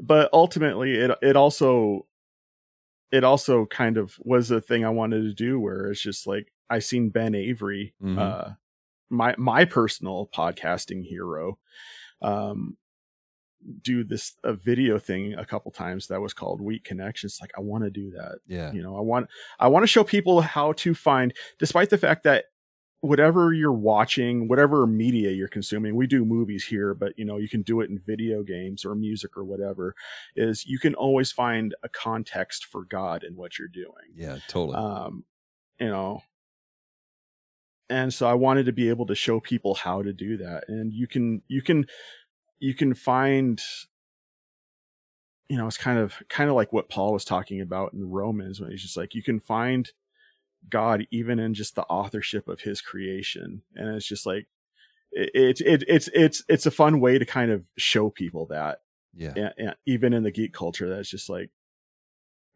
but 0.00 0.28
ultimately 0.32 0.92
it 0.94 1.10
it 1.22 1.36
also 1.36 2.06
it 3.12 3.22
also 3.24 3.66
kind 3.66 3.96
of 3.98 4.16
was 4.20 4.50
a 4.50 4.60
thing 4.60 4.84
I 4.84 4.90
wanted 4.90 5.22
to 5.22 5.34
do 5.34 5.60
where 5.60 5.90
it's 5.90 6.00
just 6.00 6.26
like 6.26 6.50
I 6.70 6.78
seen 6.80 7.10
Ben 7.10 7.34
Avery, 7.34 7.94
Mhm. 8.02 8.18
uh, 8.18 8.50
my 9.10 9.34
my 9.38 9.64
personal 9.66 10.28
podcasting 10.34 11.04
hero, 11.04 11.58
um, 12.22 12.76
do 13.82 14.02
this 14.02 14.34
a 14.42 14.54
video 14.54 14.98
thing 14.98 15.34
a 15.34 15.44
couple 15.44 15.70
times 15.70 16.08
that 16.08 16.20
was 16.20 16.32
called 16.34 16.60
Weak 16.60 16.82
Connections. 16.82 17.38
Like 17.40 17.52
I 17.56 17.60
want 17.60 17.84
to 17.84 17.90
do 17.90 18.10
that. 18.10 18.38
Yeah. 18.46 18.72
You 18.72 18.82
know, 18.82 18.96
I 18.96 19.00
want 19.02 19.28
I 19.60 19.68
want 19.68 19.82
to 19.84 19.86
show 19.86 20.02
people 20.02 20.40
how 20.40 20.72
to 20.72 20.94
find, 20.94 21.32
despite 21.58 21.90
the 21.90 21.98
fact 21.98 22.24
that 22.24 22.46
whatever 23.02 23.52
you're 23.52 23.72
watching, 23.72 24.46
whatever 24.46 24.86
media 24.86 25.32
you're 25.32 25.48
consuming, 25.48 25.96
we 25.96 26.06
do 26.06 26.24
movies 26.24 26.64
here, 26.64 26.94
but 26.94 27.12
you 27.18 27.24
know, 27.24 27.36
you 27.36 27.48
can 27.48 27.62
do 27.62 27.80
it 27.80 27.90
in 27.90 27.98
video 27.98 28.44
games 28.44 28.84
or 28.84 28.94
music 28.94 29.36
or 29.36 29.42
whatever, 29.42 29.96
is 30.36 30.64
you 30.64 30.78
can 30.78 30.94
always 30.94 31.32
find 31.32 31.74
a 31.82 31.88
context 31.88 32.64
for 32.64 32.84
God 32.84 33.24
in 33.24 33.34
what 33.34 33.58
you're 33.58 33.66
doing. 33.66 34.14
Yeah, 34.14 34.38
totally. 34.46 34.76
Um, 34.76 35.24
you 35.80 35.88
know, 35.88 36.22
and 37.90 38.14
so 38.14 38.28
I 38.28 38.34
wanted 38.34 38.66
to 38.66 38.72
be 38.72 38.88
able 38.88 39.06
to 39.06 39.16
show 39.16 39.40
people 39.40 39.74
how 39.74 40.02
to 40.02 40.12
do 40.12 40.36
that. 40.36 40.68
And 40.68 40.92
you 40.92 41.08
can, 41.08 41.42
you 41.48 41.60
can, 41.60 41.86
you 42.60 42.72
can 42.72 42.94
find, 42.94 43.60
you 45.48 45.58
know, 45.58 45.66
it's 45.66 45.76
kind 45.76 45.98
of, 45.98 46.14
kind 46.28 46.48
of 46.48 46.54
like 46.54 46.72
what 46.72 46.88
Paul 46.88 47.12
was 47.12 47.24
talking 47.24 47.60
about 47.60 47.94
in 47.94 48.08
Romans 48.08 48.60
when 48.60 48.70
he's 48.70 48.82
just 48.82 48.96
like, 48.96 49.12
you 49.16 49.24
can 49.24 49.40
find 49.40 49.90
God 50.68 51.06
even 51.10 51.38
in 51.38 51.54
just 51.54 51.74
the 51.74 51.82
authorship 51.84 52.48
of 52.48 52.60
his 52.60 52.80
creation. 52.80 53.62
And 53.74 53.94
it's 53.94 54.06
just 54.06 54.26
like, 54.26 54.46
it, 55.12 55.30
it, 55.34 55.60
it 55.60 55.84
it's, 55.88 56.08
it's, 56.14 56.42
it's 56.48 56.66
a 56.66 56.70
fun 56.70 57.00
way 57.00 57.18
to 57.18 57.24
kind 57.24 57.50
of 57.50 57.66
show 57.76 58.10
people 58.10 58.46
that, 58.46 58.80
yeah. 59.14 59.32
and, 59.36 59.54
and 59.58 59.76
even 59.86 60.12
in 60.12 60.22
the 60.22 60.30
geek 60.30 60.52
culture, 60.52 60.88
that's 60.88 61.10
just 61.10 61.28
like, 61.28 61.50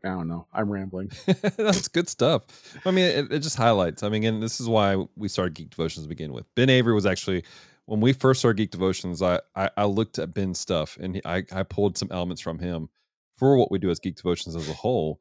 I 0.04 0.08
don't 0.08 0.28
know. 0.28 0.46
I'm 0.52 0.70
rambling. 0.70 1.10
That's 1.56 1.88
good 1.88 2.08
stuff. 2.08 2.44
I 2.84 2.90
mean, 2.90 3.06
it, 3.06 3.32
it 3.32 3.38
just 3.40 3.56
highlights. 3.56 4.02
I 4.02 4.08
mean, 4.08 4.24
and 4.24 4.42
this 4.42 4.60
is 4.60 4.68
why 4.68 5.04
we 5.16 5.28
started 5.28 5.54
Geek 5.54 5.70
Devotions 5.70 6.04
to 6.04 6.08
begin 6.08 6.32
with. 6.32 6.46
Ben 6.54 6.70
Avery 6.70 6.94
was 6.94 7.06
actually 7.06 7.44
when 7.86 8.00
we 8.00 8.12
first 8.12 8.40
started 8.40 8.58
Geek 8.58 8.70
Devotions. 8.70 9.22
I 9.22 9.40
I, 9.54 9.70
I 9.76 9.84
looked 9.84 10.18
at 10.18 10.34
Ben's 10.34 10.58
stuff 10.58 10.96
and 11.00 11.16
he, 11.16 11.22
I 11.24 11.44
I 11.50 11.62
pulled 11.62 11.98
some 11.98 12.08
elements 12.12 12.40
from 12.42 12.58
him 12.58 12.88
for 13.36 13.56
what 13.56 13.70
we 13.70 13.78
do 13.78 13.90
as 13.90 13.98
Geek 13.98 14.16
Devotions 14.16 14.54
as 14.54 14.68
a 14.68 14.74
whole. 14.74 15.20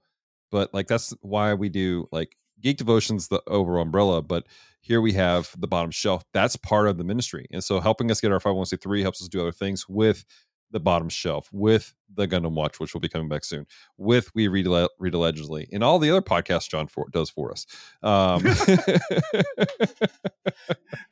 But 0.52 0.74
like 0.74 0.88
that's 0.88 1.14
why 1.22 1.54
we 1.54 1.70
do 1.70 2.08
like 2.12 2.36
Geek 2.62 2.78
Devotions, 2.78 3.28
the 3.28 3.42
overall 3.48 3.84
umbrella. 3.84 4.22
But 4.22 4.48
here 4.82 5.02
we 5.02 5.14
have 5.14 5.50
the 5.58 5.68
bottom 5.68 5.92
shelf. 5.92 6.24
That's 6.34 6.56
part 6.56 6.88
of 6.88 6.98
the 6.98 7.04
ministry, 7.04 7.48
and 7.52 7.64
so 7.64 7.80
helping 7.80 8.12
us 8.12 8.22
get 8.22 8.32
our 8.32 8.40
501c3 8.40 9.02
helps 9.02 9.22
us 9.22 9.28
do 9.28 9.42
other 9.42 9.52
things 9.52 9.88
with 9.90 10.26
the 10.72 10.80
bottom 10.80 11.10
shelf, 11.10 11.50
with 11.52 11.94
the 12.14 12.28
Gundam 12.28 12.54
Watch, 12.54 12.80
which 12.80 12.94
will 12.94 13.02
be 13.02 13.10
coming 13.10 13.30
back 13.30 13.46
soon, 13.46 13.66
with 13.98 14.30
We 14.36 14.48
Read, 14.48 14.68
Read 15.00 15.14
Allegedly, 15.14 15.68
and 15.72 15.84
all 15.84 16.00
the 16.00 16.10
other 16.10 16.22
podcasts 16.22 16.70
John 16.70 16.88
for, 16.88 17.08
does 17.12 17.30
for 17.30 17.52
us. 17.52 17.66
Um, 18.04 18.44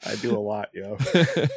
I 0.06 0.15
do 0.21 0.36
a 0.36 0.39
lot, 0.39 0.69
yo. 0.73 0.97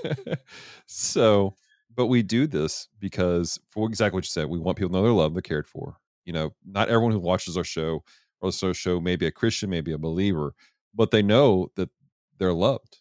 so, 0.87 1.55
but 1.95 2.07
we 2.07 2.23
do 2.23 2.47
this 2.47 2.89
because, 3.01 3.59
for 3.69 3.89
exactly 3.89 4.19
what 4.19 4.25
you 4.25 4.31
said, 4.31 4.49
we 4.49 4.59
want 4.59 4.79
people 4.79 4.91
to 4.91 4.97
know 4.97 5.03
they're 5.03 5.13
loved, 5.13 5.35
they're 5.35 5.43
cared 5.43 5.67
for. 5.67 5.97
You 6.25 6.33
know, 6.33 6.55
not 6.65 6.89
everyone 6.89 7.13
who 7.13 7.19
watches 7.19 7.57
our 7.57 7.65
show 7.65 8.05
the 8.51 8.75
show 8.75 9.01
may 9.01 9.17
be 9.17 9.27
a 9.27 9.33
Christian, 9.33 9.71
maybe 9.71 9.93
a 9.93 9.99
believer, 9.99 10.55
but 10.95 11.11
they 11.11 11.23
know 11.23 11.71
that 11.77 11.91
they're 12.39 12.53
loved, 12.53 12.99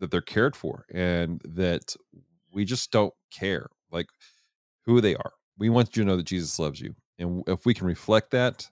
that 0.00 0.10
they're 0.10 0.20
cared 0.20 0.56
for, 0.56 0.84
and 0.92 1.40
that 1.44 1.94
we 2.52 2.64
just 2.64 2.90
don't 2.90 3.14
care 3.30 3.68
like 3.90 4.06
who 4.86 5.00
they 5.00 5.14
are. 5.14 5.32
We 5.58 5.68
want 5.68 5.96
you 5.96 6.02
to 6.02 6.08
know 6.08 6.16
that 6.16 6.26
Jesus 6.26 6.58
loves 6.58 6.80
you, 6.80 6.94
and 7.18 7.42
if 7.46 7.66
we 7.66 7.74
can 7.74 7.86
reflect 7.86 8.30
that, 8.32 8.68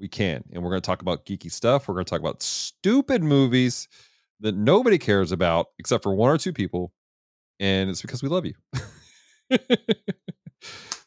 we 0.00 0.08
can. 0.08 0.44
And 0.52 0.62
we're 0.62 0.70
going 0.70 0.82
to 0.82 0.86
talk 0.86 1.02
about 1.02 1.26
geeky 1.26 1.50
stuff. 1.50 1.86
We're 1.86 1.94
going 1.94 2.06
to 2.06 2.10
talk 2.10 2.20
about 2.20 2.42
stupid 2.42 3.22
movies 3.22 3.88
that 4.40 4.56
nobody 4.56 4.98
cares 4.98 5.30
about 5.30 5.68
except 5.78 6.02
for 6.02 6.14
one 6.14 6.30
or 6.30 6.38
two 6.38 6.52
people, 6.52 6.92
and 7.60 7.90
it's 7.90 8.02
because 8.02 8.22
we 8.22 8.28
love 8.28 8.46
you. 8.46 8.54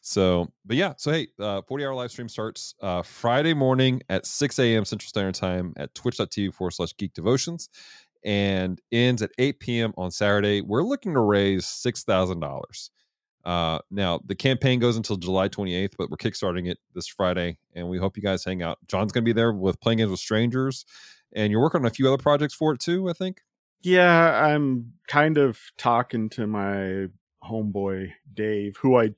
so, 0.06 0.52
but 0.64 0.76
yeah, 0.76 0.92
so 0.96 1.10
hey, 1.10 1.26
uh, 1.40 1.62
40 1.62 1.84
hour 1.84 1.92
live 1.92 2.12
stream 2.12 2.28
starts 2.28 2.76
uh, 2.80 3.02
Friday 3.02 3.54
morning 3.54 4.02
at 4.08 4.24
6 4.24 4.56
a.m. 4.60 4.84
Central 4.84 5.08
Standard 5.08 5.34
Time 5.34 5.74
at 5.76 5.96
twitch.tv 5.96 6.54
forward 6.54 6.70
slash 6.70 6.96
geek 6.96 7.12
devotions 7.12 7.68
and 8.24 8.80
ends 8.92 9.20
at 9.20 9.32
8 9.36 9.58
p.m. 9.58 9.92
on 9.96 10.12
Saturday. 10.12 10.60
We're 10.60 10.84
looking 10.84 11.14
to 11.14 11.20
raise 11.20 11.64
$6,000. 11.64 12.90
Uh, 13.44 13.80
now, 13.90 14.20
the 14.24 14.36
campaign 14.36 14.78
goes 14.78 14.96
until 14.96 15.16
July 15.16 15.48
28th, 15.48 15.94
but 15.98 16.08
we're 16.08 16.18
kickstarting 16.18 16.70
it 16.70 16.78
this 16.94 17.08
Friday, 17.08 17.58
and 17.74 17.88
we 17.88 17.98
hope 17.98 18.16
you 18.16 18.22
guys 18.22 18.44
hang 18.44 18.62
out. 18.62 18.78
John's 18.86 19.10
going 19.10 19.24
to 19.24 19.28
be 19.28 19.32
there 19.32 19.52
with 19.52 19.80
Playing 19.80 19.98
Games 19.98 20.12
with 20.12 20.20
Strangers, 20.20 20.84
and 21.34 21.50
you're 21.50 21.60
working 21.60 21.80
on 21.80 21.86
a 21.88 21.90
few 21.90 22.06
other 22.06 22.22
projects 22.22 22.54
for 22.54 22.72
it 22.72 22.78
too, 22.78 23.10
I 23.10 23.12
think. 23.12 23.40
Yeah, 23.82 24.46
I'm 24.46 24.92
kind 25.08 25.36
of 25.36 25.58
talking 25.76 26.28
to 26.30 26.46
my 26.46 27.08
homeboy 27.44 28.12
Dave, 28.32 28.76
who 28.76 28.98
I 28.98 29.10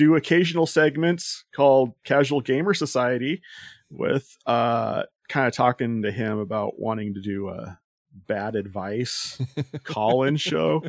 do 0.00 0.14
occasional 0.16 0.64
segments 0.66 1.44
called 1.54 1.92
Casual 2.04 2.40
Gamer 2.40 2.72
Society 2.72 3.42
with 3.90 4.34
uh 4.46 5.02
kind 5.28 5.46
of 5.46 5.52
talking 5.52 6.02
to 6.02 6.10
him 6.10 6.38
about 6.38 6.80
wanting 6.80 7.12
to 7.14 7.20
do 7.20 7.48
a 7.50 7.78
bad 8.26 8.56
advice 8.56 9.38
call-in 9.84 10.36
show. 10.36 10.82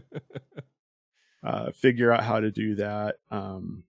Uh 1.44 1.72
figure 1.72 2.12
out 2.12 2.24
how 2.24 2.40
to 2.40 2.52
do 2.52 2.76
that. 2.76 3.16
Um 3.30 3.84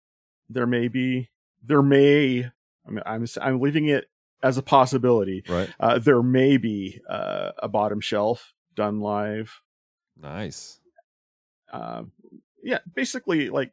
there 0.49 0.67
may 0.67 0.89
be 0.89 1.31
there 1.63 1.83
may 1.83 2.45
I 2.87 2.91
mean 2.91 3.03
I'm 3.07 3.25
I'm 3.41 3.61
leaving 3.61 3.87
it 3.87 4.07
as 4.43 4.59
a 4.59 4.63
possibility. 4.63 5.45
Right. 5.49 5.71
Uh 5.79 5.99
there 5.99 6.23
may 6.23 6.57
be 6.57 7.01
uh, 7.09 7.53
a 7.59 7.69
bottom 7.69 8.01
shelf 8.01 8.53
done 8.75 9.01
live 9.01 9.61
Nice. 10.21 10.81
um 11.73 12.11
yeah 12.65 12.79
basically 12.95 13.51
like 13.51 13.73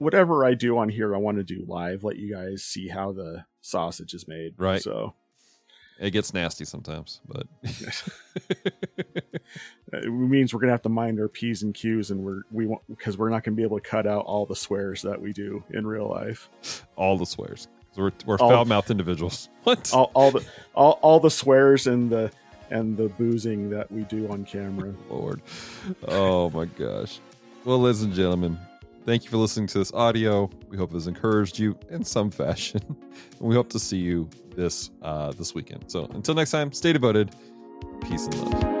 whatever 0.00 0.44
i 0.44 0.52
do 0.54 0.76
on 0.78 0.88
here 0.88 1.14
i 1.14 1.18
want 1.18 1.36
to 1.36 1.44
do 1.44 1.64
live 1.68 2.02
let 2.02 2.16
you 2.16 2.32
guys 2.34 2.64
see 2.64 2.88
how 2.88 3.12
the 3.12 3.44
sausage 3.60 4.12
is 4.14 4.26
made 4.26 4.54
Right. 4.58 4.82
so 4.82 5.14
It 6.00 6.10
gets 6.12 6.32
nasty 6.34 6.64
sometimes, 6.64 7.20
but 7.28 7.46
it 9.92 10.08
means 10.10 10.54
we're 10.54 10.60
gonna 10.60 10.72
have 10.72 10.82
to 10.82 10.88
mind 10.88 11.20
our 11.20 11.28
p's 11.28 11.62
and 11.62 11.74
q's 11.74 12.10
and 12.10 12.22
we're 12.24 12.42
we 12.50 12.66
want 12.66 12.82
because 12.88 13.18
we're 13.18 13.28
not 13.28 13.44
gonna 13.44 13.56
be 13.56 13.62
able 13.62 13.78
to 13.78 13.86
cut 13.88 14.06
out 14.06 14.24
all 14.24 14.46
the 14.46 14.56
swears 14.56 15.02
that 15.02 15.20
we 15.20 15.32
do 15.32 15.62
in 15.70 15.86
real 15.86 16.08
life 16.08 16.48
all 16.96 17.18
the 17.18 17.26
swears. 17.26 17.68
We're, 17.96 18.12
we're 18.24 18.38
foul 18.38 18.64
mouthed 18.64 18.90
individuals. 18.90 19.48
What? 19.64 19.92
all, 19.92 20.10
all 20.14 20.30
the 20.30 20.44
all, 20.74 20.92
all 21.02 21.20
the 21.20 21.30
swears 21.30 21.86
and 21.86 22.08
the 22.08 22.30
and 22.70 22.96
the 22.96 23.08
boozing 23.08 23.68
that 23.70 23.90
we 23.90 24.04
do 24.04 24.28
on 24.30 24.44
camera 24.44 24.94
Lord. 25.10 25.42
Oh 26.08 26.48
my 26.50 26.64
gosh. 26.66 27.18
Well, 27.64 27.80
ladies 27.80 28.02
and 28.02 28.14
gentlemen, 28.14 28.58
thank 29.04 29.24
you 29.24 29.30
for 29.30 29.36
listening 29.36 29.66
to 29.68 29.78
this 29.78 29.92
audio. 29.92 30.50
We 30.68 30.76
hope 30.76 30.90
it 30.90 30.94
has 30.94 31.06
encouraged 31.06 31.58
you 31.58 31.78
in 31.90 32.04
some 32.04 32.30
fashion. 32.42 32.82
And 32.86 33.48
we 33.48 33.54
hope 33.54 33.68
to 33.70 33.78
see 33.78 33.98
you 33.98 34.28
this 34.56 34.90
uh 35.02 35.32
this 35.32 35.54
weekend. 35.54 35.90
So 35.90 36.06
until 36.12 36.34
next 36.34 36.50
time, 36.50 36.72
stay 36.72 36.92
devoted. 36.92 37.34
Peace 38.02 38.26
and 38.26 38.52
love. 38.52 38.79